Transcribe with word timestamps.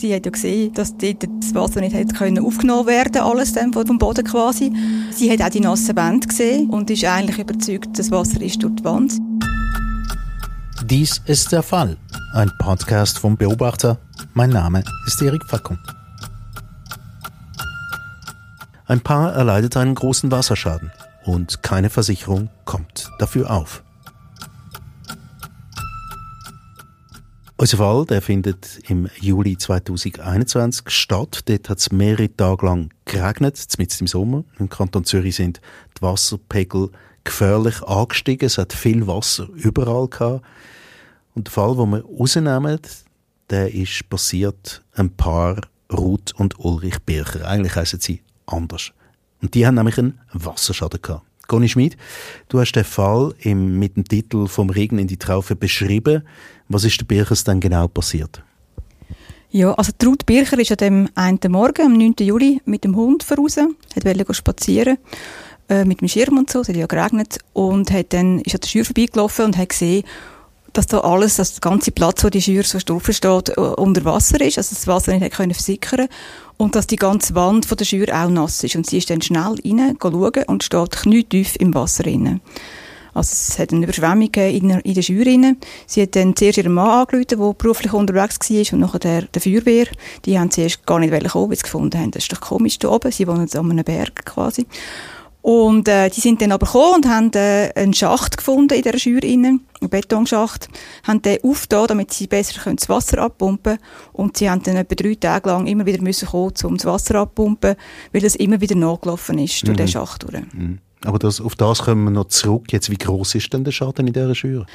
Sie 0.00 0.14
hat 0.14 0.24
ja 0.24 0.32
gesehen, 0.32 0.72
dass 0.72 0.96
dort 0.96 1.28
das 1.40 1.54
Wasser 1.54 1.82
nicht 1.82 1.94
hätte 1.94 2.42
aufgenommen 2.42 2.86
werden 2.86 3.20
alles 3.20 3.52
dann 3.52 3.70
vom 3.70 3.98
Boden 3.98 4.24
quasi. 4.24 4.72
Sie 5.10 5.30
hat 5.30 5.42
auch 5.42 5.50
die 5.50 5.60
nassen 5.60 5.94
Wände 5.94 6.26
gesehen 6.26 6.70
und 6.70 6.88
ist 6.88 7.04
eigentlich 7.04 7.38
überzeugt, 7.38 7.98
das 7.98 8.10
Wasser 8.10 8.40
ist 8.40 8.62
durch 8.62 8.76
die 8.76 8.84
Wand. 8.84 9.12
Dies 10.84 11.20
ist 11.26 11.52
der 11.52 11.62
Fall. 11.62 11.98
Ein 12.32 12.50
Podcast 12.58 13.18
vom 13.18 13.36
Beobachter. 13.36 13.98
Mein 14.32 14.48
Name 14.48 14.84
ist 15.06 15.20
Erik 15.20 15.44
Fackung. 15.44 15.76
Ein 18.86 19.02
Paar 19.02 19.34
erleidet 19.34 19.76
einen 19.76 19.94
großen 19.94 20.30
Wasserschaden 20.30 20.90
und 21.26 21.62
keine 21.62 21.90
Versicherung 21.90 22.48
kommt 22.64 23.10
dafür 23.18 23.50
auf. 23.50 23.82
Unser 27.60 27.76
Fall 27.76 28.06
der 28.06 28.22
findet 28.22 28.80
im 28.88 29.10
Juli 29.20 29.58
2021 29.58 30.88
statt. 30.88 31.40
Dort 31.44 31.68
hat 31.68 31.76
es 31.76 31.92
mehrere 31.92 32.34
Tage 32.34 32.64
lang 32.64 32.88
geregnet, 33.04 33.62
mitten 33.76 33.98
im 34.00 34.06
Sommer. 34.06 34.44
Im 34.58 34.70
Kanton 34.70 35.04
Zürich 35.04 35.36
sind 35.36 35.60
die 35.94 36.00
Wasserpegel 36.00 36.88
gefährlich 37.22 37.82
angestiegen. 37.82 38.46
Es 38.46 38.56
hat 38.56 38.72
viel 38.72 39.06
Wasser 39.06 39.46
überall 39.50 40.08
gehabt. 40.08 40.42
Und 41.34 41.48
der 41.48 41.52
Fall, 41.52 41.76
den 41.76 41.90
wir 41.90 42.02
rausnehmen, 42.02 42.80
der 43.50 43.74
ist 43.74 44.08
passiert 44.08 44.82
ein 44.94 45.14
Paar 45.14 45.60
Ruth 45.92 46.32
und 46.36 46.58
Ulrich 46.60 47.02
Bircher. 47.04 47.46
Eigentlich 47.46 47.76
heißen 47.76 48.00
sie 48.00 48.22
anders. 48.46 48.92
Und 49.42 49.52
die 49.52 49.66
haben 49.66 49.74
nämlich 49.74 49.98
einen 49.98 50.18
Wasserschaden 50.32 51.02
gehabt. 51.02 51.26
Conny 51.50 51.68
Schmid, 51.68 51.96
du 52.48 52.60
hast 52.60 52.72
den 52.72 52.84
Fall 52.84 53.34
im, 53.40 53.80
mit 53.80 53.96
dem 53.96 54.04
Titel 54.04 54.46
«Vom 54.46 54.70
Regen 54.70 55.00
in 55.00 55.08
die 55.08 55.16
Traufe» 55.16 55.56
beschrieben. 55.56 56.22
Was 56.68 56.84
ist 56.84 57.00
der 57.00 57.06
Birchers 57.06 57.42
dann 57.42 57.58
genau 57.58 57.88
passiert? 57.88 58.44
Ja, 59.50 59.72
also 59.72 59.90
Ruth 60.04 60.26
Bircher 60.26 60.60
ist 60.60 60.70
an 60.70 60.76
dem 60.76 61.08
einen 61.16 61.40
Morgen, 61.48 61.86
am 61.86 61.98
9. 61.98 62.14
Juli, 62.20 62.60
mit 62.66 62.84
dem 62.84 62.94
Hund 62.94 63.24
voraus, 63.24 63.56
hat 63.56 64.04
wollte 64.04 64.32
spazieren 64.32 64.98
äh, 65.68 65.84
mit 65.84 66.00
dem 66.00 66.06
Schirm 66.06 66.38
und 66.38 66.48
so, 66.48 66.60
es 66.60 66.68
hat 66.68 66.76
ja 66.76 66.86
geregnet, 66.86 67.40
und 67.52 67.90
hat 67.90 68.12
dann, 68.12 68.38
ist 68.38 68.54
an 68.54 68.60
der 68.60 68.68
Schür 68.68 68.84
vorbeigelaufen 68.84 69.46
und 69.46 69.56
hat 69.56 69.70
gesehen, 69.70 70.04
dass 70.72 70.86
da 70.86 71.00
alles, 71.00 71.36
dass 71.36 71.54
der 71.54 71.60
ganze 71.60 71.90
Platz, 71.90 72.24
wo 72.24 72.28
die 72.28 72.42
Schür 72.42 72.62
so 72.62 72.78
drauf 72.78 73.08
steht, 73.10 73.56
unter 73.56 74.04
Wasser 74.04 74.40
ist, 74.40 74.58
also 74.58 74.74
das 74.74 74.86
Wasser 74.86 75.16
nicht 75.16 75.34
können 75.34 75.54
versickern 75.54 76.08
und 76.56 76.74
dass 76.74 76.86
die 76.86 76.96
ganze 76.96 77.34
Wand 77.34 77.66
von 77.66 77.76
der 77.76 77.84
Schür 77.84 78.08
auch 78.08 78.28
nass 78.28 78.62
ist. 78.62 78.76
Und 78.76 78.86
sie 78.86 78.98
ist 78.98 79.10
dann 79.10 79.22
schnell 79.22 79.56
rein, 79.64 79.96
schauen 80.00 80.44
und 80.46 80.62
steht 80.62 80.90
knietief 80.90 81.56
im 81.56 81.74
Wasser 81.74 82.04
rein. 82.06 82.40
Also 83.14 83.32
es 83.32 83.58
hat 83.58 83.72
eine 83.72 83.84
Überschwemmung 83.84 84.32
in 84.34 84.68
der, 84.68 84.84
in 84.84 84.94
der 84.94 85.02
Schür 85.02 85.26
rein. 85.26 85.56
Sie 85.86 86.02
hat 86.02 86.14
dann 86.14 86.36
zuerst 86.36 86.58
ihren 86.58 86.72
Mann 86.72 87.00
angerufen, 87.00 87.26
der 87.28 87.36
beruflich 87.36 87.92
unterwegs 87.92 88.38
war, 88.50 88.72
und 88.72 88.80
nachher 88.80 88.98
der, 88.98 89.22
der 89.22 89.42
Feuerwehr. 89.42 89.86
Die 90.24 90.38
haben 90.38 90.50
zuerst 90.50 90.86
gar 90.86 91.00
nicht 91.00 91.10
kommen, 91.10 91.50
weil 91.50 91.56
sie 91.56 91.62
gefunden 91.62 91.98
haben, 91.98 92.10
das 92.12 92.24
ist 92.24 92.32
doch 92.32 92.40
komisch 92.40 92.78
da 92.78 92.88
oben. 92.88 93.10
Sie 93.10 93.26
wohnen 93.26 93.48
an 93.52 93.70
einem 93.70 93.84
Berg 93.84 94.24
quasi. 94.24 94.66
Und 95.42 95.88
äh, 95.88 96.10
die 96.10 96.20
sind 96.20 96.42
dann 96.42 96.52
aber 96.52 96.66
gekommen 96.66 96.96
und 96.96 97.08
haben 97.08 97.32
äh, 97.34 97.72
einen 97.74 97.94
Schacht 97.94 98.36
gefunden 98.36 98.74
in 98.74 98.82
dieser 98.82 98.98
Schür 98.98 99.22
innen, 99.22 99.64
einen 99.80 99.90
Betonschacht, 99.90 100.68
haben 101.04 101.22
den 101.22 101.42
aufgetan, 101.42 101.86
damit 101.88 102.12
sie 102.12 102.26
besser 102.26 102.60
können 102.60 102.76
das 102.76 102.88
Wasser 102.90 103.18
abpumpen 103.18 103.78
Und 104.12 104.36
sie 104.36 104.50
haben 104.50 104.62
dann 104.62 104.76
etwa 104.76 104.94
drei 104.94 105.14
Tage 105.14 105.48
lang 105.48 105.66
immer 105.66 105.86
wieder 105.86 106.02
müssen 106.02 106.28
kommen, 106.28 106.52
um 106.64 106.76
das 106.76 106.84
Wasser 106.84 107.14
abpumpen, 107.16 107.76
weil 108.12 108.24
es 108.24 108.36
immer 108.36 108.60
wieder 108.60 108.74
nachgelaufen 108.74 109.38
ist 109.38 109.62
durch 109.62 109.76
mhm. 109.76 109.78
den 109.78 109.88
Schacht 109.88 110.24
durch. 110.24 110.42
Mhm. 110.52 110.78
Aber 111.04 111.18
das, 111.18 111.40
auf 111.40 111.54
das 111.54 111.82
kommen 111.82 112.04
wir 112.04 112.10
noch 112.10 112.28
zurück. 112.28 112.72
Jetzt, 112.72 112.90
wie 112.90 112.98
groß 112.98 113.34
ist 113.34 113.52
denn 113.52 113.64
der 113.64 113.72
Schaden 113.72 114.06
in 114.06 114.12
dieser 114.12 114.34
Schür? 114.34 114.66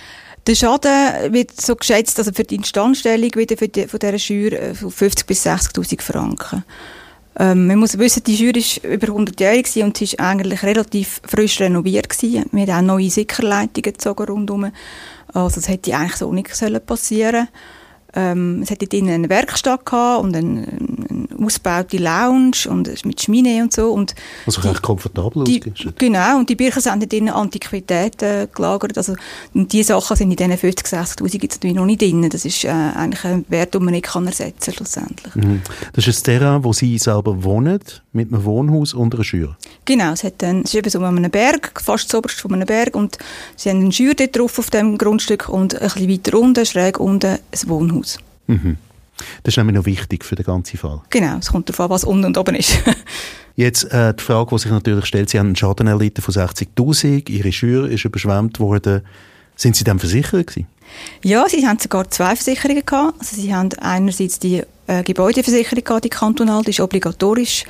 Der 0.48 0.56
Schaden 0.56 1.34
wird 1.34 1.60
so 1.60 1.76
geschätzt, 1.76 2.18
also 2.18 2.32
für 2.34 2.44
die 2.44 2.56
Instandstellung 2.56 3.30
wieder 3.36 3.58
für 3.58 3.68
die, 3.68 3.88
von 3.88 4.00
dieser 4.00 4.20
Schür 4.20 4.74
50 4.74 5.02
äh, 5.02 5.28
bis 5.28 5.46
60'000 5.46 6.02
Franken. 6.02 6.64
Ähm, 7.38 7.68
man 7.68 7.80
muss 7.80 7.98
wissen, 7.98 8.24
die 8.24 8.36
Jury 8.36 8.64
war 8.84 8.92
über 8.92 9.08
100 9.08 9.40
Jahre 9.40 9.84
und 9.84 9.98
sie 9.98 10.18
war 10.18 10.28
eigentlich 10.28 10.64
relativ 10.64 11.22
frisch 11.26 11.60
renoviert. 11.60 12.10
Gewesen. 12.10 12.46
Wir 12.52 12.68
haben 12.74 12.90
auch 12.90 12.96
neue 12.96 13.10
Sicherleitungen 13.10 13.82
gezogen 13.82 14.26
rundherum. 14.26 14.72
Also 15.34 15.56
das 15.56 15.68
hätte 15.68 15.96
eigentlich 15.96 16.16
so 16.16 16.32
nicht 16.32 16.50
passieren 16.86 17.34
sollen. 17.34 17.48
Ähm, 18.18 18.62
es 18.64 18.72
hatte 18.72 18.88
dort 18.88 19.04
eine 19.04 19.30
Werkstatt 19.30 19.92
und 19.92 20.36
eine, 20.36 20.68
eine 20.68 21.05
ausgebaute 21.40 21.98
Lounge 21.98 22.70
und 22.70 23.06
mit 23.06 23.22
Schmine 23.22 23.64
und 23.64 23.74
so. 23.74 23.92
Und 23.92 24.16
also 24.46 24.62
recht 24.62 24.82
komfortabel 24.82 25.44
die, 25.44 25.62
Genau, 25.98 26.38
und 26.38 26.50
die 26.50 26.56
Bücher 26.56 26.82
sind 26.82 27.12
dort 27.12 27.36
Antiquitäten 27.36 28.48
gelagert. 28.54 28.98
Also, 28.98 29.16
und 29.54 29.72
diese 29.74 29.90
Sachen 29.90 30.16
sind 30.16 30.32
in 30.32 30.38
diesen 30.38 30.58
50, 30.58 30.88
60'000 30.88 31.42
jetzt 31.42 31.56
natürlich 31.56 31.76
noch 31.76 31.86
nicht 31.86 32.02
drin. 32.02 32.30
Das 32.30 32.46
ist 32.46 32.64
äh, 32.64 32.70
eigentlich 32.70 33.26
ein 33.26 33.46
Wert, 33.50 33.74
den 33.74 33.84
man 33.84 33.94
nicht 33.94 34.06
kann 34.06 34.26
ersetzen 34.26 34.74
kann, 34.74 34.74
schlussendlich. 34.74 35.36
Mhm. 35.36 35.62
Das 35.94 36.08
ist 36.08 36.20
ein 36.22 36.24
Terrain, 36.24 36.64
wo 36.64 36.74
Sie 36.74 36.98
selber 36.98 37.44
wohnen, 37.44 37.80
mit 38.14 38.32
einem 38.32 38.46
Wohnhaus 38.46 38.94
und 38.94 39.14
einer 39.14 39.24
Schür? 39.24 39.58
Genau, 39.84 40.14
es, 40.14 40.24
hat 40.24 40.36
dann, 40.38 40.62
es 40.62 40.74
ist 40.74 40.76
eben 40.76 40.90
so 40.90 41.00
an 41.00 41.18
einem 41.18 41.32
Berg, 41.32 41.82
fast 41.84 42.10
zuoberst 42.10 42.40
von 42.40 42.54
einem 42.54 42.66
Berg 42.66 42.96
und 42.96 43.18
Sie 43.58 43.70
haben 43.70 43.82
eine 43.82 43.92
Schür 43.92 44.14
dort 44.14 44.38
drauf 44.38 44.58
auf 44.58 44.70
dem 44.70 44.98
Grundstück 44.98 45.50
und 45.50 45.76
ein 45.76 45.82
bisschen 45.82 46.10
weiter 46.10 46.40
unten, 46.40 46.66
schräg 46.66 47.00
unten, 47.00 47.28
ein 47.28 47.70
Wohnhaus. 47.70 48.06
Haus. 48.06 48.20
Mhm. 48.48 48.78
Das 49.44 49.54
ist 49.54 49.58
nämlich 49.58 49.76
noch 49.76 49.86
wichtig 49.86 50.26
für 50.26 50.36
den 50.36 50.46
ganzen 50.46 50.78
Fall. 50.78 51.02
Genau, 51.10 51.38
es 51.38 51.52
kommt 51.52 51.70
darauf 51.70 51.80
an, 51.82 51.90
was 51.90 52.04
unten 52.04 52.26
und 52.26 52.38
oben 52.38 52.56
ist. 52.56 52.78
Jetzt 53.56 53.86
äh, 53.86 54.14
die 54.14 54.22
Frage, 54.22 54.50
die 54.52 54.60
sich 54.60 54.72
natürlich 54.72 55.06
stellt, 55.06 55.30
Sie 55.30 55.40
haben 55.40 55.48
einen 55.48 55.56
Schaden 55.56 55.88
erlitten 55.88 56.22
von 56.22 56.34
60'000, 56.34 57.30
Ihre 57.30 57.52
Schür 57.52 57.90
ist 57.90 58.04
überschwemmt 58.04 58.60
worden. 58.60 59.02
Sind 59.56 59.78
Sie 59.78 59.86
dann 59.86 60.00
versichert 60.00 60.48
gewesen? 60.48 60.68
Ja, 61.24 61.48
Sie 61.48 61.66
haben 61.66 61.80
sogar 61.80 62.10
zwei 62.12 62.36
Versicherungen 62.36 62.86
gehabt. 62.86 63.16
Also 63.20 63.42
Sie 63.42 63.54
haben 63.56 63.70
einerseits 63.80 64.40
die 64.40 64.64
äh, 64.88 65.04
Gebäudeversicherung 65.04 65.84
gehabt, 65.84 66.06
die 66.06 66.10
kantonal, 66.10 66.64
die 66.64 66.72
ist 66.72 66.82
obligatorisch. 66.82 67.64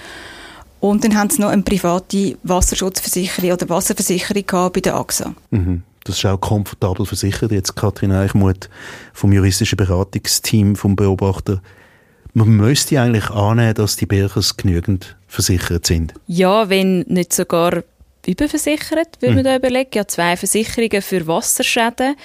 Und 0.79 1.03
dann 1.03 1.15
haben 1.15 1.29
Sie 1.29 1.41
noch 1.41 1.49
eine 1.49 1.61
private 1.61 2.37
Wasserschutzversicherung 2.43 3.51
oder 3.51 3.69
Wasserversicherung 3.69 4.45
gehabt 4.45 4.73
bei 4.73 4.81
der 4.81 4.95
AXA. 4.95 5.33
Mhm. 5.51 5.83
Das 6.05 6.17
ist 6.17 6.25
auch 6.25 6.39
komfortabel 6.39 7.05
versichert. 7.05 7.51
Jetzt 7.51 7.75
Kathrin 7.75 8.11
Eichmuth 8.11 8.69
vom 9.11 9.33
juristischen 9.33 9.75
Beratungsteam 9.75 10.75
vom 10.75 10.95
Beobachter. 10.95 11.61
Man 12.33 12.49
müsste 12.49 13.01
eigentlich 13.01 13.29
annehmen, 13.31 13.73
dass 13.73 13.95
die 13.95 14.05
Birchers 14.05 14.55
genügend 14.55 15.15
versichert 15.27 15.85
sind. 15.87 16.13
Ja, 16.27 16.69
wenn 16.69 16.99
nicht 17.07 17.33
sogar 17.33 17.83
überversichert, 18.27 19.19
würde 19.19 19.29
hm. 19.29 19.35
man 19.35 19.43
da 19.45 19.55
überlegen. 19.55 19.89
Ja, 19.95 20.07
zwei 20.07 20.37
Versicherungen 20.37 21.01
für 21.01 21.25
Wasserschäden. 21.25 22.15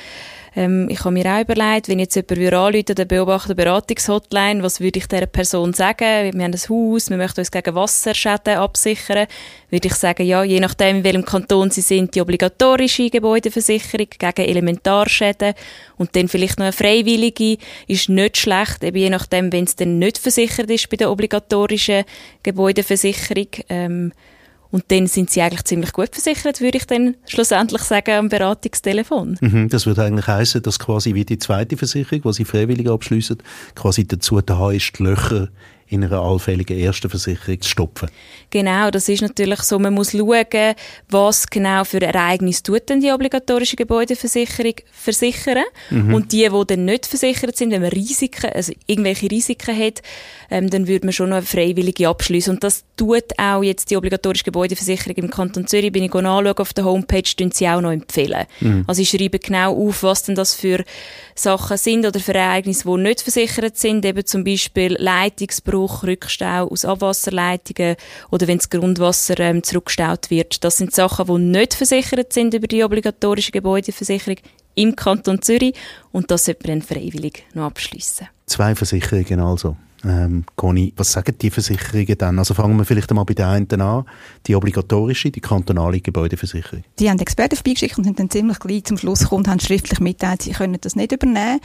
Ähm, 0.57 0.89
ich 0.91 1.01
habe 1.01 1.13
mir 1.13 1.27
auch 1.27 1.41
überlegt, 1.41 1.89
wenn 1.89 1.99
jetzt 1.99 2.17
jemand 2.17 2.37
würde 2.37 2.59
anrufen, 2.59 2.95
der 2.97 3.05
Beobachter 3.05 3.55
Beratungshotline, 3.55 4.63
was 4.63 4.81
würde 4.81 4.99
ich 4.99 5.07
dieser 5.07 5.27
Person 5.27 5.73
sagen? 5.73 6.33
Wir 6.33 6.33
haben 6.33 6.41
ein 6.41 6.55
Haus, 6.55 7.09
wir 7.09 7.17
möchten 7.17 7.41
uns 7.41 7.51
gegen 7.51 7.75
Wasserschäden 7.75 8.57
absichern. 8.57 9.27
Würde 9.71 9.89
ich 9.89 9.95
sagen, 9.95 10.27
ja, 10.27 10.43
je 10.43 10.59
nachdem, 10.59 10.99
in 10.99 11.05
welchem 11.05 11.25
Kanton 11.25 11.71
Sie 11.71 11.83
sind, 11.83 12.15
die 12.15 12.21
obligatorische 12.21 13.11
Gebäudeversicherung 13.11 14.09
gegen 14.19 14.49
Elementarschäden 14.49 15.55
und 15.97 16.17
dann 16.17 16.29
vielleicht 16.29 16.59
noch 16.59 16.67
eine 16.67 16.73
freiwillige, 16.73 17.59
ist 17.87 18.09
nicht 18.09 18.37
schlecht, 18.37 18.83
eben 18.83 18.99
je 18.99 19.11
nachdem, 19.11 19.53
wenn 19.53 19.65
es 19.65 19.77
dann 19.77 19.99
nicht 19.99 20.19
versichert 20.19 20.71
ist 20.71 20.91
bei 20.91 20.97
der 20.97 21.11
obligatorischen 21.11 22.05
Gebäudeversicherung. 22.43 23.49
Ähm, 23.69 24.13
und 24.71 24.85
dann 24.89 25.07
sind 25.07 25.31
sie 25.31 25.43
eigentlich 25.43 25.65
ziemlich 25.65 25.93
gut 25.93 26.11
versichert, 26.13 26.61
würde 26.61 26.79
ich 26.79 26.87
dann 26.87 27.17
schlussendlich 27.27 27.83
sagen, 27.83 28.13
am 28.13 28.29
Beratungstelefon. 28.29 29.39
Mhm, 29.41 29.69
das 29.69 29.87
würde 29.87 30.05
eigentlich 30.05 30.27
heißen, 30.27 30.63
dass 30.63 30.79
quasi 30.79 31.15
wie 31.15 31.25
die 31.25 31.39
zweite 31.39 31.77
Versicherung, 31.77 32.23
die 32.23 32.33
sie 32.33 32.45
freiwillig 32.45 32.89
abschließen, 32.89 33.39
quasi 33.75 34.07
dazu 34.07 34.41
da 34.41 34.71
ist, 34.71 34.99
die 34.99 35.03
Löcher 35.03 35.49
in 35.91 36.05
einer 36.05 36.21
allfälligen 36.21 36.79
ersten 36.79 37.11
Versicherung 37.11 37.61
zu 37.61 37.69
stopfen. 37.69 38.09
Genau, 38.51 38.91
das 38.91 39.09
ist 39.09 39.23
natürlich 39.23 39.63
so. 39.63 39.79
Man 39.79 39.95
muss 39.95 40.13
schauen, 40.13 40.75
was 41.09 41.49
genau 41.49 41.85
für 41.85 42.01
Ereignisse 42.01 42.63
tut 42.63 42.89
denn 42.89 43.01
die 43.01 43.13
obligatorische 43.13 43.77
Gebäudeversicherung 43.77 44.75
versichern. 44.91 45.65
Mhm. 45.91 46.15
Und 46.15 46.33
die, 46.33 46.49
die 46.49 46.67
dann 46.67 46.85
nicht 46.85 47.07
versichert 47.07 47.57
sind, 47.57 47.71
wenn 47.71 47.83
man 47.83 47.91
Risiken, 47.91 48.51
also 48.51 48.73
irgendwelche 48.87 49.31
Risiken 49.31 49.77
hat, 49.77 50.03
ähm, 50.51 50.69
dann 50.71 50.87
würde 50.89 51.07
man 51.07 51.13
schon 51.13 51.31
noch 51.31 51.37
eine 51.37 51.47
freiwillige 51.47 52.09
abschließen. 52.09 52.55
Und 52.55 52.65
das 52.65 52.85
tut 52.97 53.25
auch 53.39 53.63
jetzt 53.63 53.91
die 53.91 53.97
obligatorische 53.97 54.45
Gebäudeversicherung 54.45 55.17
im 55.17 55.31
Kanton 55.31 55.67
Zürich, 55.67 55.93
bin 55.93 56.05
ich 56.05 56.15
anschauen 56.15 56.47
auf 56.49 56.73
der 56.73 56.85
Homepage, 56.85 57.23
tun 57.23 57.51
sie 57.53 57.69
auch 57.69 57.81
noch 57.81 57.93
empfehlen. 57.93 58.47
Mhm. 58.61 58.85
Also 58.87 59.03
ich 59.03 59.11
schreibe 59.11 59.39
genau 59.39 59.77
auf, 59.77 60.03
was 60.03 60.25
denn 60.25 60.35
das 60.35 60.55
für 60.55 60.85
Sachen 61.35 61.77
sind 61.77 62.07
oder 62.07 62.21
für 62.21 62.35
Ereignisse, 62.35 62.85
die 62.85 63.01
nicht 63.01 63.23
versichert 63.23 63.79
sind, 63.79 64.05
eben 64.05 64.27
zum 64.27 64.45
Beispiel 64.45 64.97
Leitungsbruch, 64.99 65.80
Rückstau 65.87 66.69
aus 66.69 66.85
Abwasserleitungen 66.85 67.97
oder 68.31 68.47
wenn 68.47 68.59
das 68.59 68.71
Grundwasser 68.71 69.39
ähm, 69.41 69.63
zurückgestaut 69.63 70.31
wird. 70.31 70.65
Das 70.65 70.77
sind 70.77 70.95
Sachen, 70.95 71.27
die 71.27 71.59
nicht 71.59 71.75
versichert 71.75 72.33
sind 72.33 72.55
über 72.55 72.67
die 72.67 72.85
obligatorische 72.85 73.53
Gebäudeversicherung. 73.53 74.37
im 74.75 74.97
Kanton 74.97 75.43
Zürich 75.43 75.75
und 76.13 76.31
das 76.31 76.45
sollte 76.45 76.69
man 76.69 76.81
dann 76.81 76.89
freiwillig 76.89 77.45
noch 77.55 77.65
abschliessen. 77.65 78.29
Zwei 78.47 78.75
Versicherungen 78.75 79.41
also. 79.41 79.77
Ähm, 80.05 80.45
Conny, 80.57 80.93
was 80.97 81.13
sagen 81.13 81.35
die 81.41 81.51
Versicherungen 81.51 82.17
dann? 82.17 82.39
Also 82.39 82.55
fangen 82.55 82.77
wir 82.77 82.85
vielleicht 82.85 83.11
einmal 83.11 83.25
bei 83.25 83.35
der 83.35 83.49
einen 83.49 83.81
an, 83.81 84.05
die 84.47 84.57
obligatorische, 84.57 85.31
die 85.31 85.41
kantonale 85.41 86.01
Gebäudeversicherung. 86.01 86.85
Die 86.99 87.11
haben 87.11 87.19
Experten 87.19 87.57
vorbeigeschickt 87.57 87.99
und 87.99 88.05
sind 88.05 88.19
dann 88.19 88.31
ziemlich 88.31 88.59
gleich 88.59 88.85
zum 88.85 88.97
Schluss 88.97 89.21
gekommen 89.21 89.45
und 89.45 89.49
haben 89.49 89.61
schriftlich 89.61 90.01
mitteilt, 90.01 90.43
sie 90.43 90.53
können 90.53 90.79
das 90.81 90.97
nicht 90.97 91.13
übernehmen, 91.13 91.61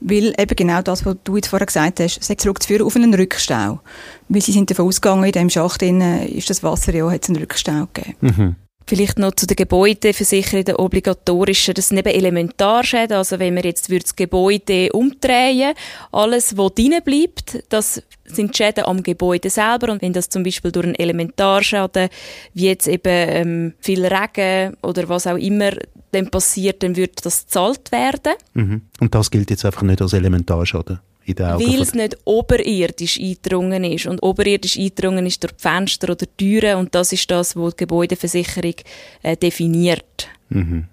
weil 0.00 0.34
eben 0.38 0.56
genau 0.56 0.82
das, 0.82 1.06
was 1.06 1.16
du 1.24 1.36
jetzt 1.36 1.48
vorher 1.48 1.66
gesagt 1.66 2.00
hast, 2.00 2.22
sei 2.22 2.34
zurückzuführen 2.34 2.86
auf 2.86 2.96
einen 2.96 3.14
Rückstau. 3.14 3.80
Weil 4.28 4.42
sie 4.42 4.52
sind 4.52 4.70
davon 4.70 4.86
ausgegangen, 4.86 5.24
in 5.24 5.32
diesem 5.32 5.50
Schacht 5.50 5.82
ist 5.82 6.50
das 6.50 6.62
Wasser 6.62 6.94
ja, 6.94 7.10
hat 7.10 7.22
es 7.22 7.28
einen 7.28 7.38
Rückstau 7.38 7.86
gegeben. 7.92 8.16
Mhm. 8.20 8.56
Vielleicht 8.88 9.18
noch 9.18 9.34
zu 9.34 9.46
den 9.46 9.56
Gebäudeversicherungen, 9.56 10.64
den 10.64 10.76
obligatorischen. 10.76 11.74
Das 11.74 11.88
sind 11.88 11.98
eben 11.98 12.08
Elementarschäden. 12.08 13.16
Also 13.16 13.40
wenn 13.40 13.56
wir 13.56 13.64
jetzt 13.64 13.90
das 13.92 14.14
Gebäude 14.14 14.92
umdrehen, 14.92 15.74
alles, 16.12 16.56
was 16.56 16.74
drinnen 16.74 17.02
bleibt, 17.02 17.64
das 17.68 18.00
sind 18.24 18.56
Schäden 18.56 18.84
am 18.84 19.02
Gebäude 19.02 19.50
selber. 19.50 19.90
Und 19.90 20.02
wenn 20.02 20.12
das 20.12 20.28
zum 20.28 20.44
Beispiel 20.44 20.70
durch 20.70 20.86
einen 20.86 20.94
Elementarschaden, 20.94 22.08
wie 22.54 22.66
jetzt 22.66 22.86
eben 22.86 23.02
ähm, 23.04 23.74
viel 23.80 24.06
Regen 24.06 24.76
oder 24.82 25.08
was 25.08 25.26
auch 25.26 25.36
immer 25.36 25.72
dann 26.12 26.30
passiert, 26.30 26.84
dann 26.84 26.94
wird 26.94 27.26
das 27.26 27.46
gezahlt 27.46 27.90
werden. 27.90 28.34
Mhm. 28.54 28.82
Und 29.00 29.14
das 29.14 29.32
gilt 29.32 29.50
jetzt 29.50 29.64
einfach 29.64 29.82
nicht 29.82 30.00
als 30.00 30.12
Elementarschaden? 30.12 31.00
In 31.26 31.34
den 31.34 31.46
Augen. 31.46 31.66
Weil 31.66 31.82
es 31.82 31.94
nicht 31.94 32.16
oberirdisch 32.24 33.18
eingedrungen 33.18 33.84
ist. 33.84 34.06
Und 34.06 34.22
oberirdisch 34.22 34.78
eingedrungen 34.78 35.26
ist 35.26 35.42
durch 35.42 35.52
die 35.52 35.62
Fenster 35.62 36.10
oder 36.10 36.26
Türen 36.36 36.76
und 36.78 36.94
das 36.94 37.12
ist 37.12 37.30
das, 37.30 37.56
was 37.56 37.74
die 37.74 37.78
Gebäudeversicherung 37.78 38.74
äh, 39.22 39.36
definiert. 39.36 40.28
Mhm. 40.48 40.84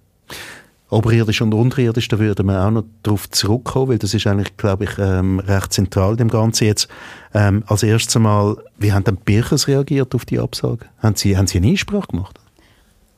Oberirdisch 0.90 1.42
und 1.42 1.54
unterirdisch, 1.56 2.08
da 2.08 2.20
würden 2.20 2.46
wir 2.46 2.64
auch 2.64 2.70
noch 2.70 2.84
darauf 3.02 3.28
zurückkommen, 3.32 3.90
weil 3.90 3.98
das 3.98 4.14
ist 4.14 4.28
eigentlich, 4.28 4.56
glaube 4.58 4.84
ich, 4.84 4.92
ähm, 5.00 5.40
recht 5.40 5.74
zentral 5.74 6.12
in 6.12 6.18
dem 6.18 6.30
Ganzen 6.30 6.66
jetzt. 6.66 6.88
Ähm, 7.34 7.64
als 7.66 7.82
erstes 7.82 8.16
einmal, 8.16 8.58
wie 8.78 8.94
haben 8.94 9.04
dann 9.04 9.16
die 9.16 9.24
Birchers 9.24 9.68
reagiert 9.68 10.14
auf 10.14 10.26
die 10.26 10.38
Absage? 10.38 10.86
Haben 11.00 11.16
sie, 11.16 11.36
haben 11.36 11.48
sie 11.48 11.58
eine 11.58 11.70
Einsprache 11.70 12.08
gemacht? 12.10 12.40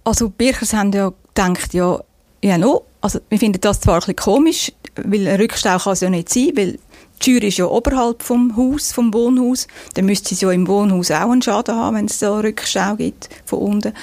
Also 0.05 0.27
die 0.27 0.33
Birchers 0.37 0.73
haben 0.73 0.93
ja 0.93 1.11
gedacht, 1.33 1.73
ja, 1.73 1.99
ja 2.41 2.57
no, 2.57 2.85
also 3.01 3.19
wir 3.27 3.39
finden 3.39 3.59
das 3.59 3.81
zwar 3.81 3.95
ein 3.95 3.99
bisschen 3.99 4.15
komisch, 4.15 4.71
weil 4.95 5.27
ein 5.27 5.39
Rückstau 5.39 5.77
kann 5.77 5.93
es 5.93 5.99
ja 5.99 6.09
nicht 6.09 6.29
sein, 6.29 6.51
weil 6.55 6.79
die 7.21 7.31
Tür 7.31 7.43
ist 7.43 7.57
ja 7.57 7.65
oberhalb 7.65 8.23
vom 8.23 8.55
Haus, 8.55 8.91
vom 8.91 9.13
Wohnhaus. 9.13 9.67
Dann 9.93 10.05
müsste 10.05 10.33
es 10.33 10.41
ja 10.41 10.51
im 10.51 10.67
Wohnhaus 10.67 11.11
auch 11.11 11.31
einen 11.31 11.41
Schaden 11.41 11.75
haben, 11.75 11.97
wenn 11.97 12.05
es 12.05 12.19
da 12.19 12.39
Rückstau 12.39 12.95
gibt 12.95 13.29
von 13.45 13.59
unten. 13.59 13.93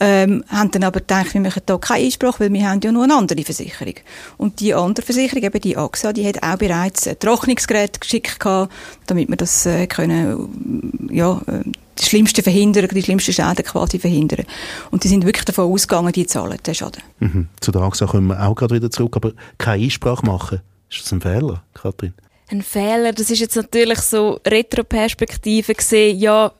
Ähm, 0.00 0.44
haben 0.48 0.72
dann 0.72 0.84
aber 0.84 1.00
gedacht, 1.00 1.32
wir 1.34 1.40
machen 1.40 1.62
da 1.66 1.78
keinen 1.78 2.06
Einspruch, 2.06 2.40
weil 2.40 2.52
wir 2.52 2.68
haben 2.68 2.80
ja 2.82 2.90
noch 2.90 3.04
eine 3.04 3.14
andere 3.14 3.42
Versicherung. 3.42 3.94
Und 4.36 4.58
die 4.60 4.74
andere 4.74 5.06
Versicherung, 5.06 5.42
eben 5.42 5.60
die 5.60 5.76
AXA, 5.76 6.12
die 6.12 6.26
hat 6.26 6.42
auch 6.42 6.58
bereits 6.58 7.06
ein 7.06 7.18
Trocknungsgerät 7.18 8.00
geschickt 8.00 8.40
gehabt, 8.40 8.72
damit 9.06 9.28
wir 9.28 9.36
das 9.36 9.66
äh, 9.66 9.86
können, 9.86 11.08
ja, 11.10 11.40
äh, 11.46 11.62
das 11.94 12.08
Schlimmste 12.08 12.42
verhindern, 12.42 12.88
die 12.92 13.02
schlimmsten 13.04 13.32
Schäden 13.32 13.64
quasi 13.64 14.00
verhindern. 14.00 14.46
Und 14.90 15.04
die 15.04 15.08
sind 15.08 15.24
wirklich 15.24 15.44
davon 15.44 15.72
ausgegangen, 15.72 16.12
die 16.12 16.26
zahlen 16.26 16.58
den 16.66 16.74
Schaden. 16.74 17.02
Mhm. 17.20 17.48
Zu 17.60 17.70
der 17.70 17.82
AXA 17.82 18.06
kommen 18.06 18.26
wir 18.26 18.44
auch 18.44 18.56
gerade 18.56 18.74
wieder 18.74 18.90
zurück, 18.90 19.14
aber 19.14 19.32
keine 19.58 19.84
Einsprache 19.84 20.26
machen, 20.26 20.60
ist 20.90 21.04
das 21.04 21.12
ein 21.12 21.20
Fehler, 21.20 21.62
Kathrin? 21.72 22.14
Ein 22.50 22.62
Fehler. 22.62 23.12
Das 23.12 23.30
ist 23.30 23.40
jetzt 23.40 23.56
natürlich 23.56 24.00
so 24.00 24.40
Retroperspektive 24.46 25.74
gesehen. 25.74 26.18
Ja, 26.18 26.52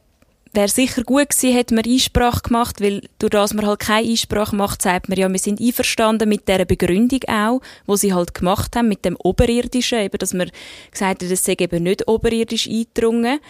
wäre 0.55 0.69
sicher 0.69 1.03
gut 1.03 1.31
gewesen, 1.31 1.55
hätte 1.55 1.75
man 1.75 1.85
Einsprache 1.85 2.43
gemacht, 2.43 2.81
weil 2.81 3.03
durch 3.19 3.31
das 3.31 3.55
man 3.55 3.67
halt 3.67 3.81
keine 3.81 4.09
Einsprache 4.09 4.55
macht, 4.55 4.83
sagt 4.83 5.09
man 5.09 5.19
ja, 5.19 5.31
wir 5.31 5.39
sind 5.39 5.61
einverstanden 5.61 6.29
mit 6.29 6.49
der 6.49 6.65
Begründung 6.65 7.21
auch, 7.29 7.61
wo 7.87 7.97
sie 7.97 8.15
halt 8.15 8.35
gemacht 8.35 8.77
haben, 8.77 8.89
mit 8.89 9.05
dem 9.05 9.17
Oberirdischen, 9.19 9.99
eben, 9.99 10.19
dass 10.19 10.35
man 10.35 10.51
gesagt 10.91 11.23
hat, 11.23 11.31
das 11.31 11.45
sei 11.45 11.57
eben 11.59 11.83
nicht 11.83 12.09
oberirdisch 12.09 12.69
eingedrungen. 12.69 13.41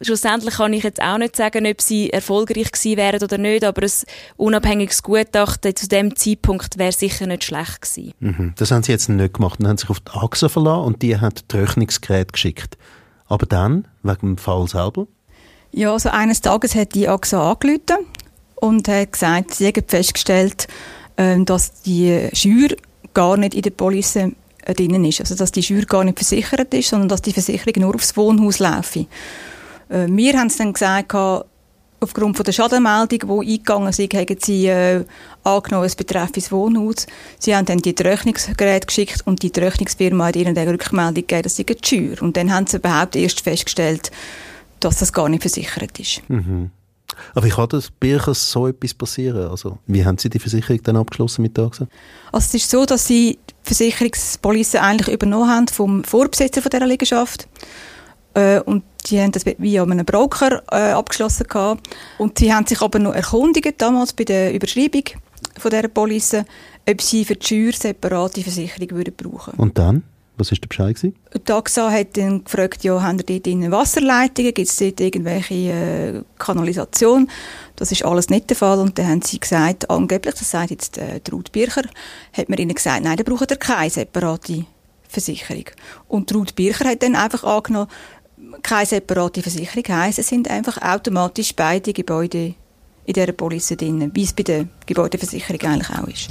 Schlussendlich 0.00 0.56
kann 0.56 0.72
ich 0.72 0.84
jetzt 0.84 1.00
auch 1.00 1.18
nicht 1.18 1.36
sagen, 1.36 1.66
ob 1.66 1.80
sie 1.80 2.10
erfolgreich 2.10 2.70
gewesen 2.70 2.96
wären 2.96 3.22
oder 3.22 3.38
nicht, 3.38 3.64
aber 3.64 3.82
ein 3.82 3.90
unabhängiges 4.36 5.02
Gutachten 5.02 5.74
zu 5.74 5.88
dem 5.88 6.16
Zeitpunkt 6.16 6.78
wäre 6.78 6.92
sicher 6.92 7.26
nicht 7.26 7.44
schlecht 7.44 7.82
gewesen. 7.82 8.12
Mhm. 8.20 8.52
Das 8.56 8.70
haben 8.70 8.82
sie 8.82 8.92
jetzt 8.92 9.08
nicht 9.08 9.34
gemacht. 9.34 9.60
Dann 9.60 9.68
haben 9.68 9.78
sich 9.78 9.90
auf 9.90 10.00
die 10.00 10.12
AXA 10.12 10.48
verlassen 10.48 10.84
und 10.84 11.02
die 11.02 11.18
hat 11.18 11.48
Trocknungsgerät 11.48 12.32
geschickt. 12.32 12.76
Aber 13.26 13.46
dann, 13.46 13.88
wegen 14.02 14.20
dem 14.20 14.38
Fall 14.38 14.68
selber? 14.68 15.06
Ja, 15.72 15.92
also 15.92 16.08
eines 16.10 16.40
Tages 16.40 16.74
hat 16.74 16.94
die 16.94 17.08
AXA 17.08 17.52
angerufen 17.52 18.06
und 18.56 18.88
hat 18.88 19.12
gesagt, 19.12 19.54
sie 19.54 19.68
hat 19.68 19.90
festgestellt, 19.90 20.68
ähm, 21.16 21.44
dass 21.44 21.82
die 21.82 22.28
Schür 22.32 22.68
gar 23.14 23.36
nicht 23.36 23.54
in 23.54 23.62
der 23.62 23.70
Police 23.70 24.16
äh, 24.16 24.30
drinnen 24.74 25.04
ist. 25.04 25.20
Also, 25.20 25.34
dass 25.34 25.52
die 25.52 25.62
Schür 25.62 25.84
gar 25.84 26.04
nicht 26.04 26.18
versichert 26.18 26.72
ist, 26.74 26.90
sondern 26.90 27.08
dass 27.08 27.22
die 27.22 27.32
Versicherung 27.32 27.82
nur 27.82 27.94
aufs 27.94 28.16
Wohnhaus 28.16 28.58
laufe. 28.58 29.06
Äh, 29.88 30.06
wir 30.08 30.38
haben 30.38 30.48
es 30.48 30.56
dann 30.56 30.72
gesagt, 30.72 31.14
aufgrund 32.00 32.36
von 32.36 32.44
der 32.44 32.52
Schadenmeldung, 32.52 33.20
die 33.20 33.52
eingegangen 33.52 33.92
sind, 33.92 34.14
haben 34.14 34.36
sie 34.40 34.66
äh, 34.66 35.04
angenommen, 35.44 35.86
es 35.86 35.96
betreffe 35.96 36.32
das 36.34 36.52
Wohnhaus. 36.52 37.06
Sie 37.38 37.54
haben 37.54 37.64
dann 37.64 37.78
die 37.78 37.94
Rechnungsgeräte 37.98 38.86
geschickt 38.86 39.22
und 39.24 39.42
die 39.42 39.52
Rechnungsfirma 39.58 40.26
hat 40.26 40.36
ihnen 40.36 40.56
eine 40.56 40.72
Rückmeldung 40.72 41.14
gegeben, 41.14 41.42
dass 41.42 41.56
sie 41.56 41.66
Schür. 41.82 42.20
Und 42.22 42.36
dann 42.36 42.52
haben 42.52 42.66
sie 42.66 42.78
überhaupt 42.78 43.16
erst 43.16 43.40
festgestellt, 43.40 44.10
dass 44.86 44.98
das 44.98 45.12
gar 45.12 45.28
nicht 45.28 45.42
versichert 45.42 45.98
ist. 45.98 46.22
Mhm. 46.28 46.70
Aber 47.34 47.46
wie 47.46 47.50
kann 47.50 47.68
das 47.68 47.90
Birchers 47.90 48.50
so 48.50 48.66
etwas 48.66 48.94
passieren? 48.94 49.48
Also, 49.48 49.78
wie 49.86 50.04
haben 50.04 50.18
Sie 50.18 50.28
die 50.28 50.38
Versicherung 50.38 50.82
dann 50.82 50.96
abgeschlossen 50.96 51.42
mit 51.42 51.58
AXA? 51.58 51.86
Also 52.32 52.46
es 52.46 52.54
ist 52.54 52.70
so, 52.70 52.84
dass 52.84 53.06
Sie 53.06 53.38
die 53.48 53.54
Versicherungspolice 53.62 54.80
eigentlich 54.80 55.14
übernommen 55.14 55.48
haben 55.48 55.68
vom 55.68 56.04
Vorbesitzer 56.04 56.62
von 56.62 56.70
dieser 56.70 56.86
Liegenschaft. 56.86 57.48
Äh, 58.34 58.60
und 58.60 58.84
die 59.06 59.20
haben 59.20 59.32
das 59.32 59.44
via 59.46 59.82
einen 59.82 60.04
Broker 60.04 60.62
äh, 60.70 60.92
abgeschlossen 60.92 61.46
gehabt. 61.48 61.88
Und 62.18 62.38
sie 62.38 62.52
haben 62.52 62.66
sich 62.66 62.80
aber 62.82 62.98
noch 62.98 63.14
erkundigt 63.14 63.80
damals 63.80 64.12
bei 64.12 64.24
der 64.24 64.52
Überschreibung 64.52 65.04
von 65.58 65.70
dieser 65.70 65.88
Police, 65.88 66.44
ob 66.88 67.02
sie 67.02 67.24
für 67.24 67.36
die 67.36 67.46
Schür 67.46 67.72
separate 67.72 68.42
Versicherung 68.42 68.90
würden 68.90 69.14
brauchen. 69.16 69.54
Und 69.54 69.78
dann? 69.78 70.02
Was 70.38 70.50
war 70.50 70.58
der 70.58 70.68
Bescheid? 70.68 70.96
Gewesen? 70.96 71.16
Die 71.46 71.52
AXA 71.52 71.90
hat 71.90 72.16
dann 72.16 72.44
gefragt, 72.44 72.84
ja, 72.84 73.00
haben 73.02 73.18
ihr 73.26 73.40
dort 73.40 73.70
Wasserleitungen, 73.70 74.52
gibt 74.52 74.68
es 74.68 74.76
dort 74.76 75.00
irgendwelche 75.00 75.54
äh, 75.54 76.22
Kanalisation? 76.38 77.30
Das 77.76 77.90
ist 77.90 78.04
alles 78.04 78.28
nicht 78.28 78.50
der 78.50 78.56
Fall. 78.56 78.78
Und 78.78 78.98
dann 78.98 79.08
haben 79.08 79.22
sie 79.22 79.40
gesagt, 79.40 79.88
angeblich, 79.88 80.34
das 80.34 80.50
sagt 80.50 80.70
jetzt 80.70 80.98
äh, 80.98 81.20
Ruth 81.32 81.52
Bircher, 81.52 81.84
hat 82.32 82.48
man 82.48 82.58
ihnen 82.58 82.74
gesagt, 82.74 83.02
nein, 83.02 83.16
da 83.16 83.22
braucht 83.22 83.50
ihr 83.50 83.56
keine 83.56 83.88
separate 83.88 84.66
Versicherung. 85.08 85.64
Und 86.08 86.34
Ruth 86.34 86.54
Bircher 86.54 86.90
hat 86.90 87.02
dann 87.02 87.16
einfach 87.16 87.42
angenommen, 87.44 87.88
keine 88.62 88.86
separate 88.86 89.42
Versicherung 89.42 89.84
heisst, 89.88 90.18
es 90.18 90.28
sind 90.28 90.50
einfach 90.50 90.80
automatisch 90.82 91.54
beide 91.54 91.92
Gebäude 91.92 92.54
in 93.06 93.12
dieser 93.12 93.32
Police 93.32 93.68
drin, 93.68 94.10
wie 94.14 94.24
es 94.24 94.32
bei 94.32 94.42
der 94.42 94.66
Gebäudeversicherung 94.84 95.60
eigentlich 95.62 95.90
auch 95.90 96.08
ist. 96.08 96.28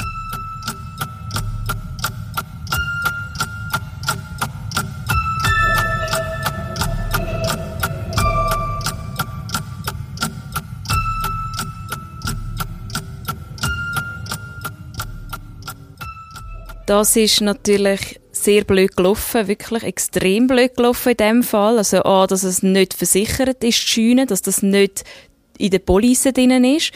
Das 16.86 17.16
ist 17.16 17.42
natürlich 17.42 18.20
sehr 18.32 18.64
blöd 18.64 18.96
gelaufen, 18.96 19.48
wirklich 19.48 19.82
extrem 19.84 20.46
blöd 20.46 20.76
gelaufen 20.76 21.12
in 21.14 21.18
dem 21.18 21.44
Fall. 21.44 21.80
Also 21.80 22.04
A, 22.04 22.28
dass 22.28 22.44
es 22.44 22.62
nicht 22.62 22.94
versichert 22.94 23.64
ist, 23.64 23.82
die 23.88 23.92
Scheune, 23.92 24.28
dass 24.28 24.44
das 24.44 24.62
nicht 24.62 25.04
in 25.58 25.72
der 25.72 25.80
Police 25.80 26.30
drin 26.32 26.64
ist 26.64 26.92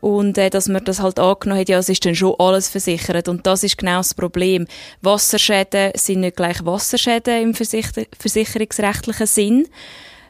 und 0.00 0.38
äh, 0.38 0.48
dass 0.48 0.68
man 0.68 0.84
das 0.84 1.00
halt 1.00 1.18
angenommen 1.18 1.60
hat, 1.60 1.68
ja, 1.68 1.78
es 1.78 1.90
ist 1.90 2.04
dann 2.06 2.14
schon 2.14 2.36
alles 2.38 2.70
versichert 2.70 3.28
und 3.28 3.46
das 3.46 3.62
ist 3.62 3.76
genau 3.76 3.98
das 3.98 4.14
Problem. 4.14 4.66
Wasserschäden 5.02 5.92
sind 5.96 6.20
nicht 6.20 6.36
gleich 6.36 6.64
Wasserschäden 6.64 7.42
im 7.42 7.54
versicher 7.54 8.04
versicherungsrechtlichen 8.18 9.26
Sinn 9.26 9.68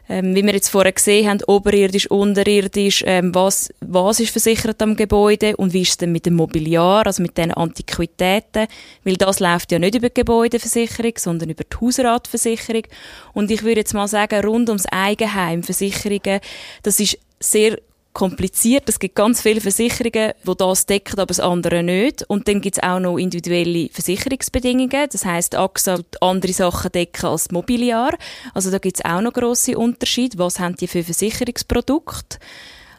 ähm, 0.09 0.35
wie 0.35 0.45
wir 0.45 0.53
jetzt 0.53 0.69
vorher 0.69 0.93
gesehen 0.93 1.29
haben, 1.29 1.43
oberirdisch, 1.47 2.11
unterirdisch, 2.11 3.03
ähm, 3.07 3.35
was, 3.35 3.71
was 3.81 4.21
ist 4.21 4.31
versichert 4.31 4.81
am 4.83 4.97
Gebäude 4.97 5.57
und 5.57 5.73
wie 5.73 5.83
ist 5.83 5.91
es 5.91 5.97
denn 5.97 6.13
mit 6.13 6.27
dem 6.27 6.35
Mobiliar, 6.35 7.07
also 7.07 7.23
mit 7.23 7.37
den 7.37 7.53
Antiquitäten, 7.53 8.67
weil 9.05 9.17
das 9.17 9.41
läuft 9.41 9.73
ja 9.73 9.79
nicht 9.79 9.95
über 9.95 10.09
die 10.09 10.15
Gebäudeversicherung, 10.15 11.13
sondern 11.17 11.51
über 11.51 11.65
die 11.65 11.77
Hausratversicherung. 11.77 12.85
Und 13.33 13.51
ich 13.51 13.63
würde 13.63 13.81
jetzt 13.81 13.95
mal 13.95 14.09
sagen, 14.09 14.45
rund 14.45 14.69
ums 14.69 14.87
Eigenheim, 14.87 15.63
Versicherungen, 15.63 16.41
das 16.83 17.01
ist 17.01 17.19
sehr 17.41 17.79
kompliziert. 18.17 18.89
Es 18.89 18.99
gibt 18.99 19.15
ganz 19.15 19.43
viele 19.43 19.61
Versicherungen, 19.61 20.33
die 20.43 20.57
das 20.57 20.87
decken, 20.87 21.19
aber 21.19 21.27
das 21.27 21.39
andere 21.39 21.83
nicht. 21.83 22.25
Und 22.29 22.49
dann 22.49 22.63
gibt 22.63 22.79
es 22.79 22.83
auch 22.83 22.99
noch 22.99 23.19
individuelle 23.19 23.91
Versicherungsbedingungen. 23.93 25.09
Das 25.13 25.27
heißt, 25.27 25.55
AXA 25.55 25.99
andere 26.23 26.55
Sachen 26.55 26.93
decken 26.93 27.27
als 27.27 27.51
Mobiliar. 27.51 28.17
Also 28.55 28.71
da 28.71 28.79
gibt 28.79 28.97
es 28.97 29.05
auch 29.05 29.21
noch 29.21 29.35
grosse 29.35 29.77
Unterschiede. 29.77 30.39
Was 30.39 30.59
haben 30.59 30.77
die 30.77 30.87
für 30.87 31.05
Versicherungsprodukte? 31.05 32.39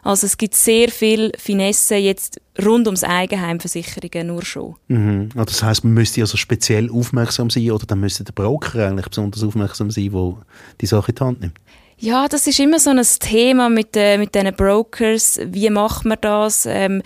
Also 0.04 0.26
es 0.26 0.38
gibt 0.38 0.54
sehr 0.54 0.88
viel 0.88 1.32
Finesse 1.36 1.96
jetzt 1.96 2.40
rund 2.64 2.86
ums 2.86 3.02
Eigenheimversicherungen 3.02 4.28
nur 4.28 4.44
schon. 4.44 4.76
Mhm. 4.86 5.30
Also 5.34 5.46
das 5.46 5.62
heißt, 5.64 5.84
man 5.84 5.94
müsste 5.94 6.20
also 6.20 6.36
speziell 6.36 6.92
aufmerksam 6.92 7.50
sein 7.50 7.72
oder 7.72 7.86
dann 7.86 7.98
müsste 7.98 8.22
der 8.22 8.32
Broker 8.34 8.86
eigentlich 8.86 9.08
besonders 9.08 9.42
aufmerksam 9.42 9.90
sein, 9.90 10.12
wo 10.12 10.38
die 10.80 10.86
Sache 10.86 11.10
in 11.10 11.14
die 11.16 11.24
Hand 11.24 11.40
nimmt. 11.40 11.58
Ja, 12.00 12.28
das 12.28 12.46
ist 12.46 12.60
immer 12.60 12.78
so 12.78 12.90
ein 12.90 13.02
Thema 13.18 13.68
mit, 13.68 13.96
äh, 13.96 14.18
mit 14.18 14.34
diesen 14.34 14.54
Brokers. 14.54 15.40
Wie 15.44 15.68
macht 15.68 16.04
man 16.04 16.18
das? 16.20 16.64
Ähm, 16.64 17.02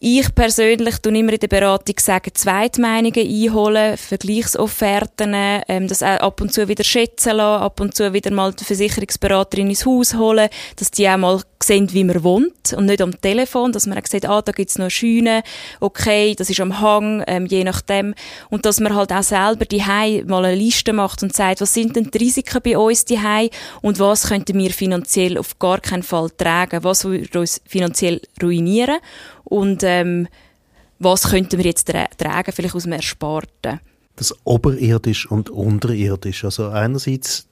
ich 0.00 0.32
persönlich 0.32 0.98
tue 0.98 1.18
immer 1.18 1.32
in 1.32 1.40
der 1.40 1.48
Beratung 1.48 1.96
sagen, 1.98 2.30
Zweitmeinungen 2.32 3.26
einholen, 3.26 3.96
Vergleichsofferten, 3.96 5.34
ähm, 5.34 5.88
das 5.88 6.04
auch 6.04 6.20
ab 6.20 6.40
und 6.40 6.52
zu 6.52 6.68
wieder 6.68 6.84
schätzen 6.84 7.36
lassen, 7.36 7.62
ab 7.64 7.80
und 7.80 7.96
zu 7.96 8.12
wieder 8.12 8.30
mal 8.30 8.52
die 8.52 8.64
Versicherungsberaterin 8.64 9.70
ins 9.70 9.84
Haus 9.84 10.14
holen, 10.14 10.50
dass 10.76 10.92
die 10.92 11.08
auch 11.08 11.16
mal 11.16 11.40
sehen, 11.60 11.92
wie 11.92 12.04
man 12.04 12.22
wohnt 12.22 12.72
und 12.76 12.86
nicht 12.86 13.02
am 13.02 13.20
Telefon, 13.20 13.72
dass 13.72 13.86
man 13.86 13.98
auch 13.98 14.06
sieht, 14.06 14.26
ah, 14.26 14.40
da 14.40 14.52
gibt's 14.52 14.78
noch 14.78 14.88
Scheune, 14.90 15.42
okay, 15.80 16.36
das 16.36 16.48
ist 16.48 16.60
am 16.60 16.80
Hang, 16.80 17.24
ähm, 17.26 17.46
je 17.46 17.64
nachdem. 17.64 18.14
Und 18.50 18.64
dass 18.64 18.78
man 18.78 18.94
halt 18.94 19.12
auch 19.12 19.24
selber 19.24 19.64
die 19.64 19.82
mal 20.26 20.44
eine 20.44 20.54
Liste 20.54 20.92
macht 20.92 21.24
und 21.24 21.34
sagt, 21.34 21.60
was 21.60 21.74
sind 21.74 21.96
denn 21.96 22.10
die 22.12 22.18
Risiken 22.18 22.62
bei 22.62 22.78
uns 22.78 23.04
die 23.04 23.18
und 23.82 23.98
was 23.98 24.28
könnten 24.28 24.56
wir 24.58 24.70
finanziell 24.70 25.38
auf 25.38 25.58
gar 25.58 25.80
keinen 25.80 26.04
Fall 26.04 26.30
tragen, 26.30 26.84
was 26.84 27.04
würde 27.04 27.40
uns 27.40 27.60
finanziell 27.66 28.20
ruinieren 28.40 28.98
und 29.48 29.82
ähm, 29.88 30.28
was 30.98 31.30
könnten 31.30 31.58
wir 31.58 31.64
jetzt 31.64 31.86
tra 31.86 32.06
tragen, 32.16 32.52
vielleicht 32.52 32.74
aus 32.74 32.84
dem 32.84 32.92
Ersparten. 32.92 33.80
Das 34.16 34.34
oberirdisch 34.44 35.30
und 35.30 35.48
unterirdisch. 35.50 36.44
Also 36.44 36.68
einerseits 36.68 37.48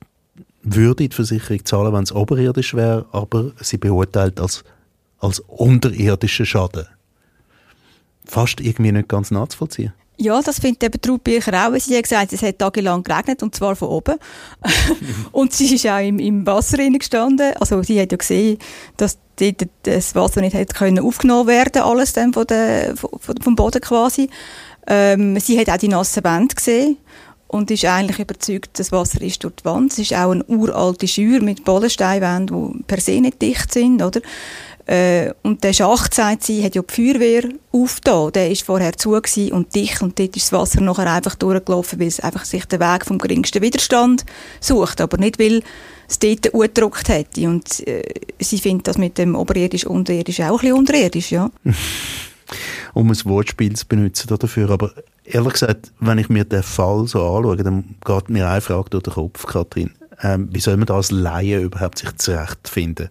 würde 0.62 1.08
die 1.08 1.14
Versicherung 1.14 1.64
zahlen, 1.64 1.92
wenn 1.92 2.02
es 2.02 2.12
oberirdisch 2.12 2.74
wäre, 2.74 3.06
aber 3.12 3.52
sie 3.60 3.78
beurteilt 3.78 4.40
als, 4.40 4.64
als 5.18 5.40
unterirdischen 5.40 6.46
Schaden. 6.46 6.86
Fast 8.24 8.60
irgendwie 8.60 8.90
nicht 8.90 9.08
ganz 9.08 9.30
nachzuvollziehen. 9.30 9.92
Ja, 10.18 10.40
das 10.40 10.60
findet 10.60 10.82
eben 10.82 10.98
Ruth 11.10 11.24
Bircher 11.24 11.68
auch. 11.68 11.78
Sie 11.78 11.94
hat 11.94 12.04
gesagt, 12.04 12.32
es 12.32 12.42
hat 12.42 12.58
tagelang 12.58 13.02
geregnet, 13.02 13.42
und 13.42 13.54
zwar 13.54 13.76
von 13.76 13.88
oben. 13.88 14.16
und 15.32 15.52
sie 15.52 15.74
ist 15.74 15.86
auch 15.86 15.98
im, 15.98 16.18
im 16.18 16.46
Wasser 16.46 16.78
gestanden. 16.78 17.52
Also 17.60 17.82
sie 17.82 18.00
hat 18.00 18.12
ja 18.12 18.16
gesehen, 18.16 18.58
dass 18.96 19.18
dort 19.38 19.68
das 19.82 20.14
Wasser 20.14 20.40
nicht 20.40 20.54
hätte 20.54 20.74
können 20.74 21.00
aufgenommen 21.00 21.48
werden, 21.48 21.82
alles 21.82 22.14
dann 22.14 22.32
von 22.32 22.46
der, 22.46 22.94
vom 22.96 23.56
Boden 23.56 23.80
quasi. 23.82 24.30
Ähm, 24.86 25.38
sie 25.38 25.58
hat 25.58 25.68
auch 25.68 25.76
die 25.76 25.88
nassen 25.88 26.24
Wände 26.24 26.54
gesehen 26.54 26.96
und 27.48 27.70
ist 27.70 27.84
eigentlich 27.84 28.18
überzeugt, 28.18 28.78
das 28.78 28.92
Wasser 28.92 29.20
ist 29.20 29.44
durch 29.44 29.56
die 29.56 29.64
Wand. 29.64 29.92
Es 29.92 29.98
ist 29.98 30.14
auch 30.14 30.30
eine 30.30 30.44
uralte 30.44 31.06
Schür 31.06 31.42
mit 31.42 31.64
Bodensteinwänden, 31.64 32.74
die 32.78 32.82
per 32.84 33.00
se 33.00 33.20
nicht 33.20 33.40
dicht 33.42 33.72
sind, 33.72 34.02
oder? 34.02 34.20
Äh, 34.86 35.32
und 35.42 35.64
der 35.64 35.72
Schacht, 35.72 36.14
sagt 36.14 36.44
sie, 36.44 36.64
hat 36.64 36.76
ja 36.76 36.82
die 36.82 36.94
Feuerwehr 36.94 37.48
aufgetan. 37.72 38.32
Der 38.32 38.50
ist 38.50 38.62
vorher 38.62 38.92
zu 38.92 39.14
und 39.14 39.74
dicht 39.74 40.00
und 40.00 40.18
dort 40.18 40.36
ist 40.36 40.46
das 40.46 40.52
Wasser 40.52 40.80
nachher 40.80 41.12
einfach 41.12 41.34
durchgelaufen, 41.34 41.98
weil 41.98 42.06
es 42.06 42.20
einfach 42.20 42.44
sich 42.44 42.64
den 42.66 42.80
Weg 42.80 43.04
vom 43.04 43.18
geringsten 43.18 43.62
Widerstand 43.62 44.24
sucht, 44.60 45.00
aber 45.00 45.18
nicht, 45.18 45.40
weil 45.40 45.62
es 46.08 46.20
dort 46.20 46.54
angedruckt 46.54 47.08
hätte. 47.08 47.48
Und 47.48 47.86
äh, 47.88 48.04
sie 48.38 48.58
findet 48.58 48.86
das 48.86 48.96
mit 48.96 49.18
dem 49.18 49.34
oberirdisch, 49.34 49.86
unterirdisch 49.86 50.40
auch 50.40 50.52
ein 50.52 50.58
bisschen 50.58 50.78
unterirdisch, 50.78 51.32
ja. 51.32 51.50
um 52.94 53.10
ein 53.10 53.24
Wortspiel 53.24 53.74
zu 53.74 53.86
benutzen 53.86 54.28
dafür. 54.38 54.70
Aber 54.70 54.92
ehrlich 55.24 55.54
gesagt, 55.54 55.92
wenn 55.98 56.18
ich 56.18 56.28
mir 56.28 56.44
den 56.44 56.62
Fall 56.62 57.08
so 57.08 57.26
anschaue, 57.26 57.56
dann 57.56 57.96
geht 58.04 58.30
mir 58.30 58.48
eine 58.48 58.60
Frage 58.60 58.90
durch 58.90 59.02
den 59.02 59.14
Kopf, 59.14 59.46
Kathrin. 59.46 59.90
Ähm, 60.22 60.48
wie 60.52 60.60
soll 60.60 60.76
man 60.76 60.86
da 60.86 60.94
als 60.94 61.10
Laie 61.10 61.60
überhaupt 61.60 61.98
sich 61.98 62.14
zurechtfinden? 62.16 63.10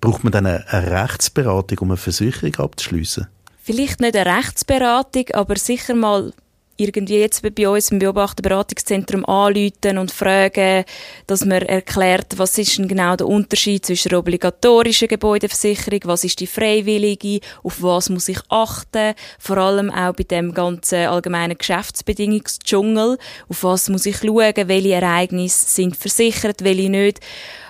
Braucht 0.00 0.24
man 0.24 0.32
dann 0.32 0.46
eine, 0.46 0.64
Rechtsberatung, 0.70 1.78
um 1.78 1.90
eine 1.90 1.96
Versicherung 1.96 2.56
abzuschließen? 2.56 3.26
Vielleicht 3.62 4.00
nicht 4.00 4.16
eine 4.16 4.36
Rechtsberatung, 4.36 5.24
aber 5.32 5.56
sicher 5.56 5.94
mal 5.94 6.32
irgendwie 6.76 7.18
jetzt 7.18 7.42
bei 7.54 7.68
uns 7.68 7.90
im 7.90 7.98
Beobachterberatungszentrum 7.98 9.24
anrufen 9.24 9.98
und 9.98 10.10
fragen, 10.10 10.84
dass 11.26 11.44
man 11.44 11.62
erklärt, 11.62 12.38
was 12.38 12.58
ist 12.58 12.78
denn 12.78 12.88
genau 12.88 13.16
der 13.16 13.26
Unterschied 13.26 13.86
zwischen 13.86 14.10
der 14.10 14.18
obligatorischen 14.18 15.08
Gebäudeversicherung, 15.08 16.00
was 16.04 16.24
ist 16.24 16.40
die 16.40 16.46
freiwillige, 16.46 17.40
auf 17.62 17.82
was 17.82 18.10
muss 18.10 18.28
ich 18.28 18.40
achten, 18.48 19.14
vor 19.38 19.56
allem 19.58 19.90
auch 19.90 20.12
bei 20.12 20.24
dem 20.24 20.52
ganzen 20.52 21.06
allgemeinen 21.06 21.56
Geschäftsbedingungsdschungel, 21.56 23.18
auf 23.48 23.64
was 23.64 23.88
muss 23.88 24.06
ich 24.06 24.18
schauen, 24.18 24.54
welche 24.68 24.94
Ereignisse 24.94 25.66
sind 25.70 25.96
versichert, 25.96 26.62
welche 26.62 26.90
nicht. 26.90 27.20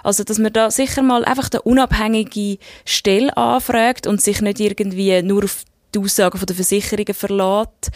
Also, 0.02 0.24
dass 0.24 0.38
man 0.38 0.52
da 0.52 0.70
sicher 0.70 1.02
mal 1.02 1.24
einfach 1.24 1.48
eine 1.52 1.62
unabhängige 1.62 2.58
Stelle 2.84 3.36
anfragt 3.36 4.06
und 4.06 4.20
sich 4.20 4.40
nicht 4.40 4.60
irgendwie 4.60 5.20
nur 5.22 5.44
auf 5.44 5.64
die 5.94 5.98
Aussagen 5.98 6.44
der 6.44 6.54
Versicherungen 6.54 7.14
verlässt, 7.14 7.90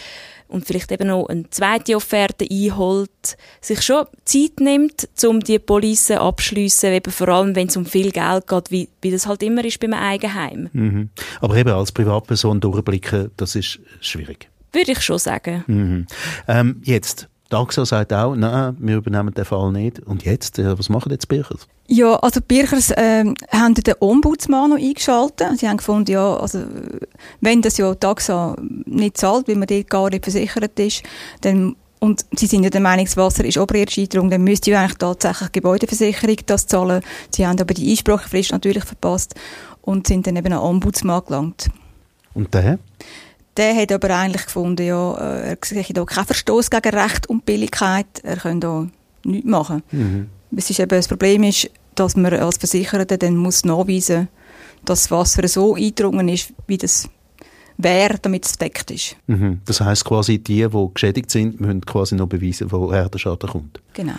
und 0.50 0.66
vielleicht 0.66 0.92
eben 0.92 1.08
noch 1.08 1.26
eine 1.28 1.48
zweite 1.50 1.96
Offerte 1.96 2.46
einholt, 2.50 3.36
sich 3.60 3.82
schon 3.82 4.06
Zeit 4.24 4.60
nimmt, 4.60 5.08
um 5.24 5.40
die 5.40 5.58
Police 5.58 6.10
abschliessen, 6.12 6.92
eben 6.92 7.12
vor 7.12 7.28
allem, 7.28 7.54
wenn 7.54 7.68
es 7.68 7.76
um 7.76 7.86
viel 7.86 8.10
Geld 8.10 8.46
geht, 8.46 8.70
wie, 8.70 8.88
wie 9.00 9.10
das 9.10 9.26
halt 9.26 9.42
immer 9.42 9.64
ist 9.64 9.80
beim 9.80 9.94
Eigenheim. 9.94 10.68
Mhm. 10.72 11.10
Aber 11.40 11.56
eben 11.56 11.70
als 11.70 11.92
Privatperson 11.92 12.60
durchblicken, 12.60 13.30
das 13.36 13.54
ist 13.54 13.80
schwierig. 14.00 14.48
Würde 14.72 14.92
ich 14.92 15.00
schon 15.00 15.18
sagen. 15.18 15.64
Mhm. 15.66 16.06
Ähm, 16.46 16.80
jetzt, 16.84 17.28
DAXA 17.50 17.84
sagt 17.84 18.12
auch, 18.12 18.34
nein, 18.34 18.76
wir 18.78 18.96
übernehmen 18.96 19.34
den 19.34 19.44
Fall 19.44 19.70
nicht. 19.72 20.00
Und 20.00 20.24
jetzt, 20.24 20.58
äh, 20.58 20.78
was 20.78 20.88
machen 20.88 21.10
jetzt 21.12 21.28
Birchers? 21.28 21.66
Ja, 21.88 22.14
also 22.16 22.40
die 22.40 22.46
Birchers 22.46 22.90
äh, 22.92 23.24
haben 23.50 23.74
den 23.74 23.94
Ombudsmann 23.98 24.70
noch 24.70 24.78
eingeschaltet. 24.78 25.58
Sie 25.58 25.68
haben 25.68 25.76
gefunden, 25.76 26.12
ja, 26.12 26.36
also 26.36 26.62
wenn 27.40 27.60
das 27.60 27.76
ja 27.76 27.94
DAXA 27.94 28.56
nicht 28.86 29.18
zahlt, 29.18 29.48
weil 29.48 29.56
man 29.56 29.66
dort 29.66 29.90
gar 29.90 30.08
nicht 30.08 30.24
versichert 30.24 30.78
ist, 30.78 31.02
dann 31.42 31.76
und 32.00 32.24
sie 32.34 32.46
sind 32.46 32.64
ja 32.64 32.70
der 32.70 32.80
Meinung, 32.80 33.04
das 33.04 33.18
Wasser 33.18 33.44
ist 33.44 33.58
Oberirrscheiderung, 33.58 34.30
dann 34.30 34.42
müsste 34.42 34.70
ja 34.70 34.80
eigentlich 34.80 34.96
tatsächlich 34.96 35.52
Gebäudeversicherung 35.52 36.36
das 36.46 36.66
zahlen. 36.66 37.02
Sie 37.30 37.46
haben 37.46 37.60
aber 37.60 37.74
die 37.74 37.90
Einsprachefrist 37.90 38.52
natürlich 38.52 38.84
verpasst 38.84 39.34
und 39.82 40.06
sind 40.06 40.26
dann 40.26 40.36
eben 40.36 40.52
an 40.52 40.60
Ombudsmann 40.60 41.22
gelangt. 41.26 41.68
Und 42.32 42.54
der? 42.54 42.78
Der 43.56 43.74
hat 43.74 43.92
aber 43.92 44.10
eigentlich 44.16 44.44
gefunden, 44.44 44.86
ja, 44.86 45.14
äh, 45.14 45.50
er 45.50 45.58
sehe 45.64 45.84
da 45.92 46.04
keinen 46.04 46.26
Verstoß 46.26 46.70
gegen 46.70 46.94
Recht 46.94 47.28
und 47.28 47.44
Billigkeit, 47.44 48.06
er 48.22 48.36
könnte 48.36 48.66
da 48.66 48.86
nichts 49.24 49.48
machen. 49.48 49.82
Mhm. 49.90 50.28
Es 50.56 50.70
ist 50.70 50.80
eben, 50.80 50.88
das 50.88 51.08
Problem 51.08 51.42
ist, 51.42 51.70
dass 51.94 52.16
man 52.16 52.32
als 52.32 52.56
Versicherter 52.56 53.16
dann 53.16 53.36
muss 53.36 53.64
nachweisen 53.64 54.28
dass 54.84 55.02
das 55.02 55.10
Wasser 55.10 55.46
so 55.48 55.74
eingedrungen 55.74 56.28
ist, 56.28 56.52
wie 56.66 56.78
das 56.78 57.08
wäre, 57.76 58.18
damit 58.20 58.44
es 58.44 58.52
verdeckt 58.52 58.90
ist. 58.90 59.16
Mhm. 59.26 59.60
Das 59.64 59.80
heißt 59.80 60.04
quasi, 60.04 60.38
die, 60.38 60.66
die 60.66 60.88
geschädigt 60.94 61.30
sind, 61.30 61.60
müssen 61.60 61.80
quasi 61.82 62.14
noch 62.14 62.28
beweisen, 62.28 62.70
woher 62.70 63.08
der 63.08 63.18
Schaden 63.18 63.48
kommt. 63.48 63.80
Genau. 63.94 64.14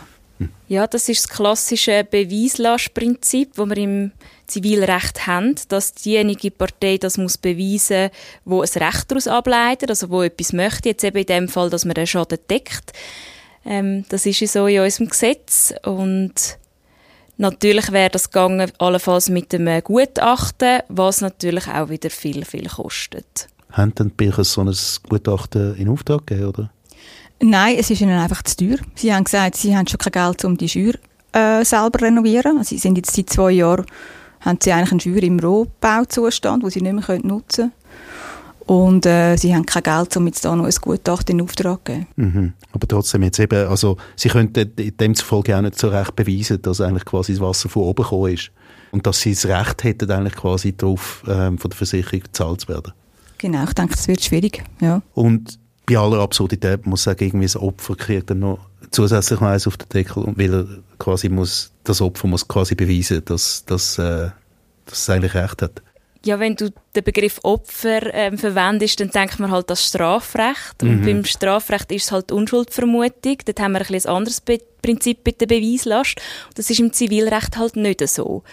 Ja, 0.67 0.88
das 0.88 1.07
ist 1.07 1.25
das 1.25 1.29
klassische 1.29 2.03
Beweislastprinzip, 2.03 3.53
das 3.55 3.69
wir 3.69 3.77
im 3.77 4.11
Zivilrecht 4.51 5.27
haben, 5.27 5.55
dass 5.70 5.93
diejenige 5.93 6.51
Partei 6.51 6.98
das 6.98 7.17
muss 7.17 7.38
beweisen, 7.38 8.10
wo 8.46 8.62
ein 8.62 8.70
Recht 8.70 9.10
daraus 9.10 9.27
ableitet, 9.27 9.89
also 9.89 10.10
wo 10.10 10.22
etwas 10.22 10.53
möchte, 10.53 10.89
jetzt 10.89 11.03
eben 11.03 11.17
in 11.17 11.25
dem 11.25 11.48
Fall, 11.48 11.70
dass 11.70 11.86
man 11.86 11.93
den 11.93 12.08
Schaden 12.08 12.39
deckt. 12.50 12.93
Ähm, 13.65 14.05
das 14.10 14.25
ist 14.25 14.46
so 14.51 14.67
in 14.67 14.81
unserem 14.81 15.10
Gesetz 15.10 15.74
und 15.84 16.34
natürlich 17.38 17.91
wäre 17.91 18.10
das 18.10 18.31
gegangen 18.31 18.72
allenfalls 18.79 19.29
mit 19.29 19.53
einem 19.53 19.84
Gutachten, 19.84 20.79
was 20.89 21.22
natürlich 21.22 21.67
auch 21.67 21.89
wieder 21.89 22.10
viel, 22.10 22.46
viel 22.46 22.67
kostet. 22.67 23.48
Haben 23.72 23.96
denn 23.96 24.12
die 24.20 24.31
so 24.43 24.62
ein 24.62 24.75
Gutachten 25.08 25.75
in 25.77 25.89
Auftrag 25.89 26.27
gegeben, 26.27 26.48
oder? 26.48 26.72
Nein, 27.43 27.77
es 27.79 27.89
ist 27.89 28.01
ihnen 28.01 28.20
einfach 28.20 28.43
zu 28.43 28.55
teuer. 28.58 28.77
Sie 28.96 29.13
haben 29.13 29.24
gesagt, 29.24 29.55
sie 29.55 29.75
haben 29.75 29.88
schon 29.88 29.98
kein 29.98 30.12
Geld, 30.12 30.46
um 30.46 30.58
die 30.58 30.70
Schür 30.70 30.93
äh, 31.34 31.65
selber 31.65 32.00
zu 32.00 32.05
renovieren. 32.05 32.58
Also 32.58 32.70
sie 32.70 32.77
sind 32.77 32.98
jetzt 32.98 33.15
seit 33.15 33.29
zwei 33.29 33.51
Jahren, 33.51 33.86
haben 34.41 34.60
sie 34.62 34.71
eigentlich 34.71 34.91
einen 34.91 35.00
Schür 35.00 35.24
im 35.24 35.39
Rohbauzustand, 35.39 36.63
den 36.63 36.69
sie 36.69 36.81
nicht 36.81 37.07
mehr 37.07 37.19
nutzen 37.24 37.71
können. 37.71 37.81
Und 38.67 39.05
äh, 39.05 39.36
sie 39.38 39.53
haben 39.53 39.65
kein 39.65 39.83
Geld, 39.83 40.15
um 40.15 40.27
jetzt 40.27 40.45
da 40.45 40.55
noch 40.55 40.65
ein 40.65 40.74
Gutachten 40.79 41.39
in 41.39 41.43
Auftrag 41.43 41.79
zu 41.79 41.93
geben. 41.93 42.07
Mhm. 42.15 42.53
Aber 42.71 42.88
trotzdem 42.88 43.24
jetzt 43.24 43.39
eben, 43.39 43.67
also 43.67 43.98
sie 44.15 44.29
könnten 44.29 44.74
demzufolge 44.75 45.57
auch 45.57 45.62
nicht 45.62 45.77
so 45.77 45.89
recht 45.89 46.15
beweisen, 46.15 46.62
dass 46.62 46.79
eigentlich 46.79 47.05
quasi 47.05 47.33
das 47.33 47.41
Wasser 47.41 47.69
von 47.69 47.83
oben 47.83 48.03
gekommen 48.03 48.33
ist. 48.33 48.51
Und 48.91 49.07
dass 49.07 49.21
sie 49.21 49.33
das 49.33 49.45
Recht 49.45 49.83
hätten, 49.83 50.12
eigentlich 50.12 50.36
quasi 50.36 50.75
darauf 50.75 51.24
ähm, 51.27 51.57
von 51.57 51.69
der 51.69 51.77
Versicherung 51.77 52.21
gezahlt 52.21 52.62
zu 52.62 52.67
werden. 52.67 52.93
Genau, 53.38 53.63
ich 53.63 53.74
denke, 53.74 53.95
das 53.95 54.07
wird 54.07 54.21
schwierig, 54.21 54.63
ja. 54.79 55.01
Und 55.15 55.60
bei 55.91 56.00
aller 56.00 56.19
Absurdität 56.19 56.86
muss 56.86 57.03
sagen, 57.03 57.25
irgendwie 57.25 57.45
das 57.45 57.57
Opfer 57.57 57.95
kriegt 57.95 58.29
dann 58.29 58.39
noch 58.39 58.60
zusätzlich 58.91 59.39
noch 59.39 59.50
eins 59.50 59.67
auf 59.67 59.77
den 59.77 59.89
Deckel, 59.89 60.25
weil 60.36 60.53
er 60.53 60.67
quasi 61.00 61.29
muss, 61.29 61.71
das 61.83 62.01
Opfer 62.01 62.27
muss 62.27 62.48
quasi 62.48 62.75
beweisen, 62.75 63.24
dass, 63.25 63.65
dass, 63.65 63.98
äh, 63.98 64.29
dass 64.86 65.00
es 65.00 65.10
eigentlich 65.10 65.33
recht 65.33 65.62
hat. 65.62 65.81
Ja, 66.24 66.39
wenn 66.39 66.55
du 66.55 66.71
den 66.95 67.03
Begriff 67.03 67.39
Opfer 67.41 68.13
ähm, 68.13 68.38
verwendest, 68.38 69.00
dann 69.00 69.10
denkt 69.10 69.39
man 69.39 69.50
halt 69.50 69.69
das 69.71 69.88
Strafrecht. 69.88 70.83
Und 70.83 71.01
mhm. 71.01 71.05
beim 71.05 71.25
Strafrecht 71.25 71.91
ist 71.91 72.05
es 72.05 72.12
halt 72.12 72.31
Unschuldvermutung. 72.31 73.38
Dort 73.43 73.60
haben 73.60 73.71
wir 73.71 73.81
ein, 73.81 73.95
ein 73.95 74.05
anderes 74.05 74.41
Be 74.41 74.60
Prinzip 74.83 75.19
mit 75.25 75.39
der 75.39 75.45
Beweislast. 75.45 76.17
Und 76.50 76.57
das 76.57 76.69
ist 76.69 76.79
im 76.79 76.91
Zivilrecht 76.91 77.55
halt 77.57 77.75
nicht 77.75 78.07
so. 78.07 78.43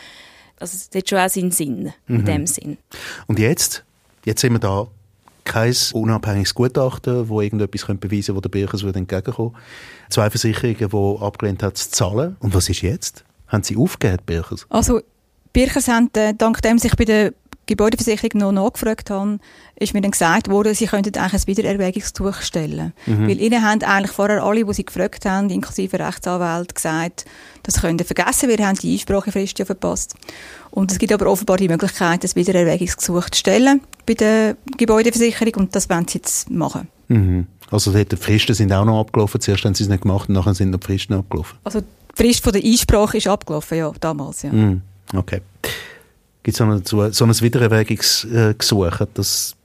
Also 0.61 0.77
es 0.77 0.95
hat 0.95 1.09
schon 1.09 1.19
auch 1.19 1.29
seinen 1.29 1.53
Sinn, 1.53 1.93
in 2.07 2.17
Mhm. 2.19 2.25
dem 2.25 2.47
Sinn. 2.47 2.79
Und 3.27 3.39
jetzt? 3.39 3.85
Jetzt 4.27 4.43
sind 4.43 4.53
wir 4.53 4.59
da. 4.59 4.89
Kein 5.49 5.75
unabhängiges 5.95 6.55
Gutachten, 6.55 7.29
wo 7.29 7.41
irgendetwas 7.41 7.85
beweisen 7.87 8.01
könnte, 8.01 8.37
wo 8.37 8.41
der 8.41 8.49
Birchers 8.51 8.83
würde 8.83 8.99
entgegenkommen 8.99 9.57
Zwei 10.11 10.31
Versicherungen, 10.31 10.91
die 10.91 11.25
abgelehnt 11.25 11.63
hat, 11.63 11.77
zu 11.77 11.91
zahlen. 11.91 12.37
Und 12.41 12.55
was 12.55 12.69
ist 12.69 12.83
jetzt? 12.83 13.25
Haben 13.49 13.63
sie 13.63 13.77
aufgegeben, 13.77 14.23
Birchers? 14.27 14.67
Also, 14.69 15.01
Birchers 15.53 15.89
haben, 15.89 16.11
äh, 16.15 16.35
dank 16.37 16.61
dem 16.63 16.79
sich 16.79 16.95
bei 16.97 17.05
der 17.05 17.33
Gebäudeversicherung 17.69 18.31
noch 18.35 18.53
nachgefragt 18.53 19.11
haben, 19.11 19.41
ist 19.77 19.95
mir 19.95 20.01
dann 20.01 20.11
gesagt 20.11 20.49
worden, 20.49 20.75
sie 20.75 20.87
könnten 20.87 21.17
eigentlich 21.17 21.43
ein 21.43 21.47
Wiedererwägungsgesuch 21.47 22.43
stellen. 22.43 22.93
Weil 23.07 23.41
ihnen 23.41 23.63
haben 23.63 23.83
eigentlich 23.83 24.11
vorher 24.11 24.43
alle, 24.43 24.65
die 24.65 24.75
sie 24.75 24.85
gefragt 24.85 25.25
haben, 25.25 25.51
inklusive 25.51 25.99
Rechtsanwälte, 25.99 26.75
gesagt, 26.75 27.25
das 27.63 27.81
können 27.81 27.99
vergessen, 27.99 28.49
wir 28.49 28.67
haben 28.67 28.77
die 28.77 28.95
Einsprachefrist 28.95 29.59
ja 29.59 29.65
verpasst. 29.65 30.15
Und 30.71 30.91
es 30.91 30.99
gibt 30.99 31.13
aber 31.13 31.27
offenbar 31.27 31.59
die 31.59 31.69
Möglichkeit, 31.69 32.25
ein 32.25 32.35
Wiedererwägungsgesuch 32.35 33.31
zu 33.31 33.39
stellen 33.39 33.83
bei 34.07 34.15
der 34.15 34.57
Gebäudeversicherung 34.77 35.55
und 35.57 35.77
das 35.77 35.89
wollen 35.89 36.09
sie 36.09 36.19
jetzt 36.19 36.51
machen. 36.51 36.89
Mhm. 37.09 37.47
Also 37.71 37.93
die 37.93 38.17
Fristen 38.17 38.55
sind 38.55 38.73
auch 38.73 38.85
noch 38.85 39.01
abgelaufen. 39.01 39.41
Zuerst 39.41 39.65
haben 39.65 39.75
sie 39.75 39.85
es 39.85 39.89
nicht 39.89 40.03
gemacht 40.03 40.29
und 40.29 40.35
nachher 40.35 40.55
sind 40.55 40.71
noch 40.71 40.81
die 40.81 40.87
Fristen 40.87 41.15
abgelaufen. 41.15 41.59
Also 41.65 41.81
die 41.81 41.87
Frist 42.15 42.43
von 42.43 42.53
der 42.53 42.65
Einsprache 42.65 43.19
ist 43.19 43.27
abgelaufen, 43.27 43.79
ja, 43.79 43.93
damals, 44.01 44.43
ja. 44.43 44.53
Mhm. 44.53 44.83
Okay. 45.15 45.41
Gibt 46.43 46.59
es 46.61 46.67
dazu 46.67 47.11
so 47.11 47.25
ein 47.25 47.41
Wiedererwägungsgesuch? 47.41 49.01
Hat 49.01 49.11
das 49.15 49.57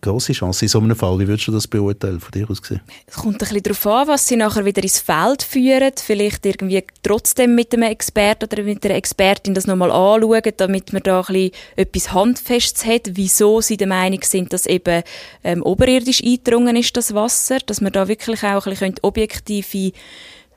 grosse 0.00 0.32
Chance 0.32 0.64
in 0.64 0.68
so 0.68 0.78
einem 0.80 0.96
Fall? 0.96 1.18
Wie 1.18 1.28
würdest 1.28 1.48
du 1.48 1.52
das 1.52 1.66
beurteilen, 1.66 2.20
von 2.20 2.30
dir 2.32 2.48
aus 2.50 2.60
gesehen? 2.60 2.80
Es 3.06 3.14
kommt 3.14 3.34
ein 3.34 3.38
bisschen 3.38 3.62
darauf 3.62 3.86
an, 3.86 4.08
was 4.08 4.26
sie 4.26 4.36
nachher 4.36 4.64
wieder 4.64 4.82
ins 4.82 4.98
Feld 4.98 5.42
führen. 5.42 5.92
Vielleicht 5.96 6.46
irgendwie 6.46 6.84
trotzdem 7.02 7.54
mit 7.54 7.72
einem 7.72 7.84
Experten 7.84 8.44
oder 8.44 8.62
mit 8.62 8.84
einer 8.84 8.94
Expertin 8.94 9.54
das 9.54 9.66
nochmal 9.66 9.90
anschauen, 9.90 10.52
damit 10.56 10.92
man 10.92 11.02
da 11.02 11.20
ein 11.20 11.26
bisschen 11.26 11.50
etwas 11.76 12.12
Handfestes 12.12 12.84
hat, 12.86 13.10
wieso 13.12 13.60
sie 13.60 13.76
der 13.76 13.88
Meinung 13.88 14.20
sind, 14.22 14.52
dass 14.52 14.66
eben 14.66 15.02
ähm, 15.44 15.62
oberirdisch 15.62 16.22
eingedrungen 16.22 16.76
ist, 16.76 16.96
das 16.96 17.14
Wasser. 17.14 17.58
Dass 17.66 17.80
man 17.80 17.92
da 17.92 18.08
wirklich 18.08 18.42
auch 18.42 18.66
ein 18.66 18.70
bisschen 18.70 18.94
objektive 19.02 19.92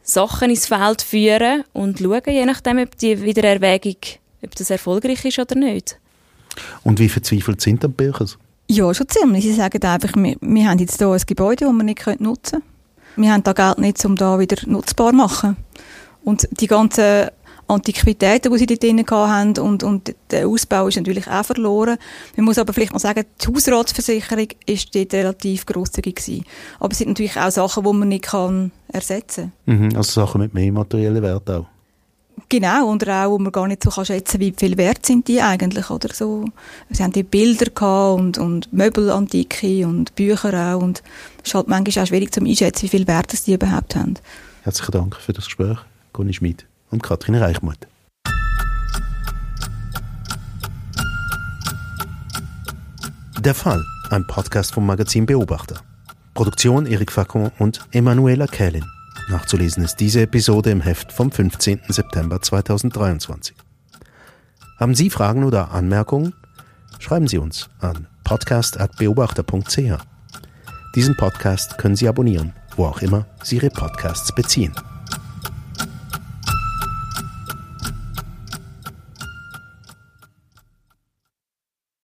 Sachen 0.02 0.50
ins 0.50 0.68
Feld 0.68 1.02
führen 1.02 1.64
und 1.74 2.00
schauen, 2.00 2.22
je 2.28 2.46
nachdem, 2.46 2.78
ob 2.80 2.98
die 2.98 3.22
Wiedererwägung, 3.22 3.96
ob 4.44 4.56
das 4.56 4.70
erfolgreich 4.70 5.24
ist 5.26 5.40
oder 5.40 5.56
nicht. 5.56 6.00
Und 6.84 7.00
wie 7.00 7.10
verzweifelt 7.10 7.62
sind 7.62 7.84
dann 7.84 7.92
die 7.92 8.04
Birchers? 8.04 8.38
Ja, 8.70 8.94
schon 8.94 9.10
ziemlich. 9.10 9.44
Sie 9.44 9.54
sagen 9.54 9.84
einfach, 9.84 10.14
wir, 10.16 10.36
wir 10.40 10.70
haben 10.70 10.80
jetzt 10.80 10.98
hier 10.98 11.10
ein 11.10 11.22
Gebäude, 11.26 11.66
das 11.66 11.74
wir 11.74 11.84
nicht 11.84 12.22
nutzen 12.22 12.62
können. 12.62 12.64
Wir 13.16 13.32
haben 13.32 13.44
da 13.44 13.54
Geld 13.54 13.78
nicht, 13.78 14.04
um 14.06 14.16
da 14.16 14.40
wieder 14.40 14.58
nutzbar 14.66 15.12
zu 15.12 15.18
machen. 15.18 15.58
Und 16.24 16.48
die 16.52 16.68
ganzen 16.68 17.28
Antiquitäten, 17.68 18.52
die 18.52 18.58
sie 18.58 18.66
dort 18.66 18.84
drin 18.84 19.06
haben 19.10 19.58
und, 19.58 19.84
und 19.84 20.16
der 20.32 20.48
Ausbau 20.48 20.88
ist 20.88 20.98
natürlich 20.98 21.28
auch 21.28 21.46
verloren. 21.46 21.98
Man 22.36 22.46
muss 22.46 22.58
aber 22.58 22.74
vielleicht 22.74 22.94
mal 22.94 23.00
sagen, 23.00 23.26
die 23.42 23.48
Hausratsversicherung 23.48 24.48
ist 24.66 24.94
dort 24.96 25.14
relativ 25.14 25.66
grosszügig 25.66 26.16
gewesen. 26.16 26.46
Aber 26.80 26.92
es 26.92 26.98
sind 26.98 27.10
natürlich 27.10 27.38
auch 27.38 27.52
Sachen, 27.52 27.84
die 27.84 27.94
man 27.94 28.08
nicht 28.08 28.26
kann 28.26 28.72
ersetzen 28.88 29.52
Mhm. 29.66 29.96
Also 29.96 30.22
Sachen 30.22 30.42
mit 30.42 30.54
mehr 30.54 30.72
materiellen 30.72 31.24
Wert 31.24 31.50
auch. 31.50 31.66
Genau, 32.50 32.90
und 32.90 33.08
auch, 33.08 33.32
wo 33.32 33.40
man 33.40 33.52
gar 33.52 33.68
nicht 33.68 33.84
so 33.84 33.90
kann 33.90 34.06
schätzen 34.06 34.40
wie 34.40 34.54
viel 34.56 34.78
wert 34.78 35.06
sind 35.06 35.28
die 35.28 35.42
eigentlich, 35.42 35.90
oder 35.90 36.14
so. 36.14 36.46
Sie 36.90 37.04
haben 37.04 37.12
die 37.12 37.24
Bilder 37.24 38.14
und, 38.14 38.38
und 38.38 38.72
Möbelantike 38.72 39.88
und 39.88 40.14
Bücher 40.16 40.54
auch 40.54 40.82
und 40.82 41.02
es 41.42 41.50
ist 41.50 41.56
halt 41.56 41.68
manchmal 41.68 42.04
auch 42.04 42.08
schwierig 42.08 42.34
zu 42.34 42.42
einschätzen, 42.42 42.84
wie 42.84 42.90
viel 42.90 43.08
Wert 43.08 43.34
es 43.34 43.44
die 43.44 43.54
überhaupt 43.54 43.96
haben. 43.96 44.16
Herzlichen 44.64 44.92
Dank 44.92 45.16
für 45.16 45.34
das 45.34 45.46
Gespräch, 45.46 45.78
Conny 46.12 46.34
Schmid 46.34 46.66
und 46.92 47.02
Katrin 47.02 47.36
Reichmuth. 47.36 47.88
Der 53.40 53.54
Fall, 53.54 53.84
ein 54.10 54.26
Podcast 54.26 54.74
vom 54.74 54.86
Magazin 54.86 55.26
Beobachter. 55.26 55.82
Produktion 56.34 56.86
Erik 56.86 57.12
Facon 57.12 57.52
und 57.60 57.82
Emanuela 57.92 58.48
Kählin. 58.48 58.86
Nachzulesen 59.30 59.84
ist 59.84 60.00
diese 60.00 60.22
Episode 60.22 60.72
im 60.72 60.82
Heft 60.82 61.12
vom 61.12 61.32
15. 61.32 61.82
September 61.88 62.42
2023. 62.42 63.56
Haben 64.80 64.96
Sie 64.96 65.10
Fragen 65.10 65.44
oder 65.44 65.72
Anmerkungen? 65.72 66.34
Schreiben 67.00 67.28
Sie 67.28 67.38
uns 67.38 67.70
an 67.80 68.08
podcast.beobachter.ch. 68.24 69.98
Diesen 70.96 71.18
Podcast 71.18 71.78
können 71.78 71.96
Sie 71.96 72.08
abonnieren, 72.08 72.54
wo 72.76 72.86
auch 72.86 73.02
immer 73.02 73.26
Sie 73.44 73.56
Ihre 73.56 73.70
Podcasts 73.70 74.34
beziehen. 74.36 74.74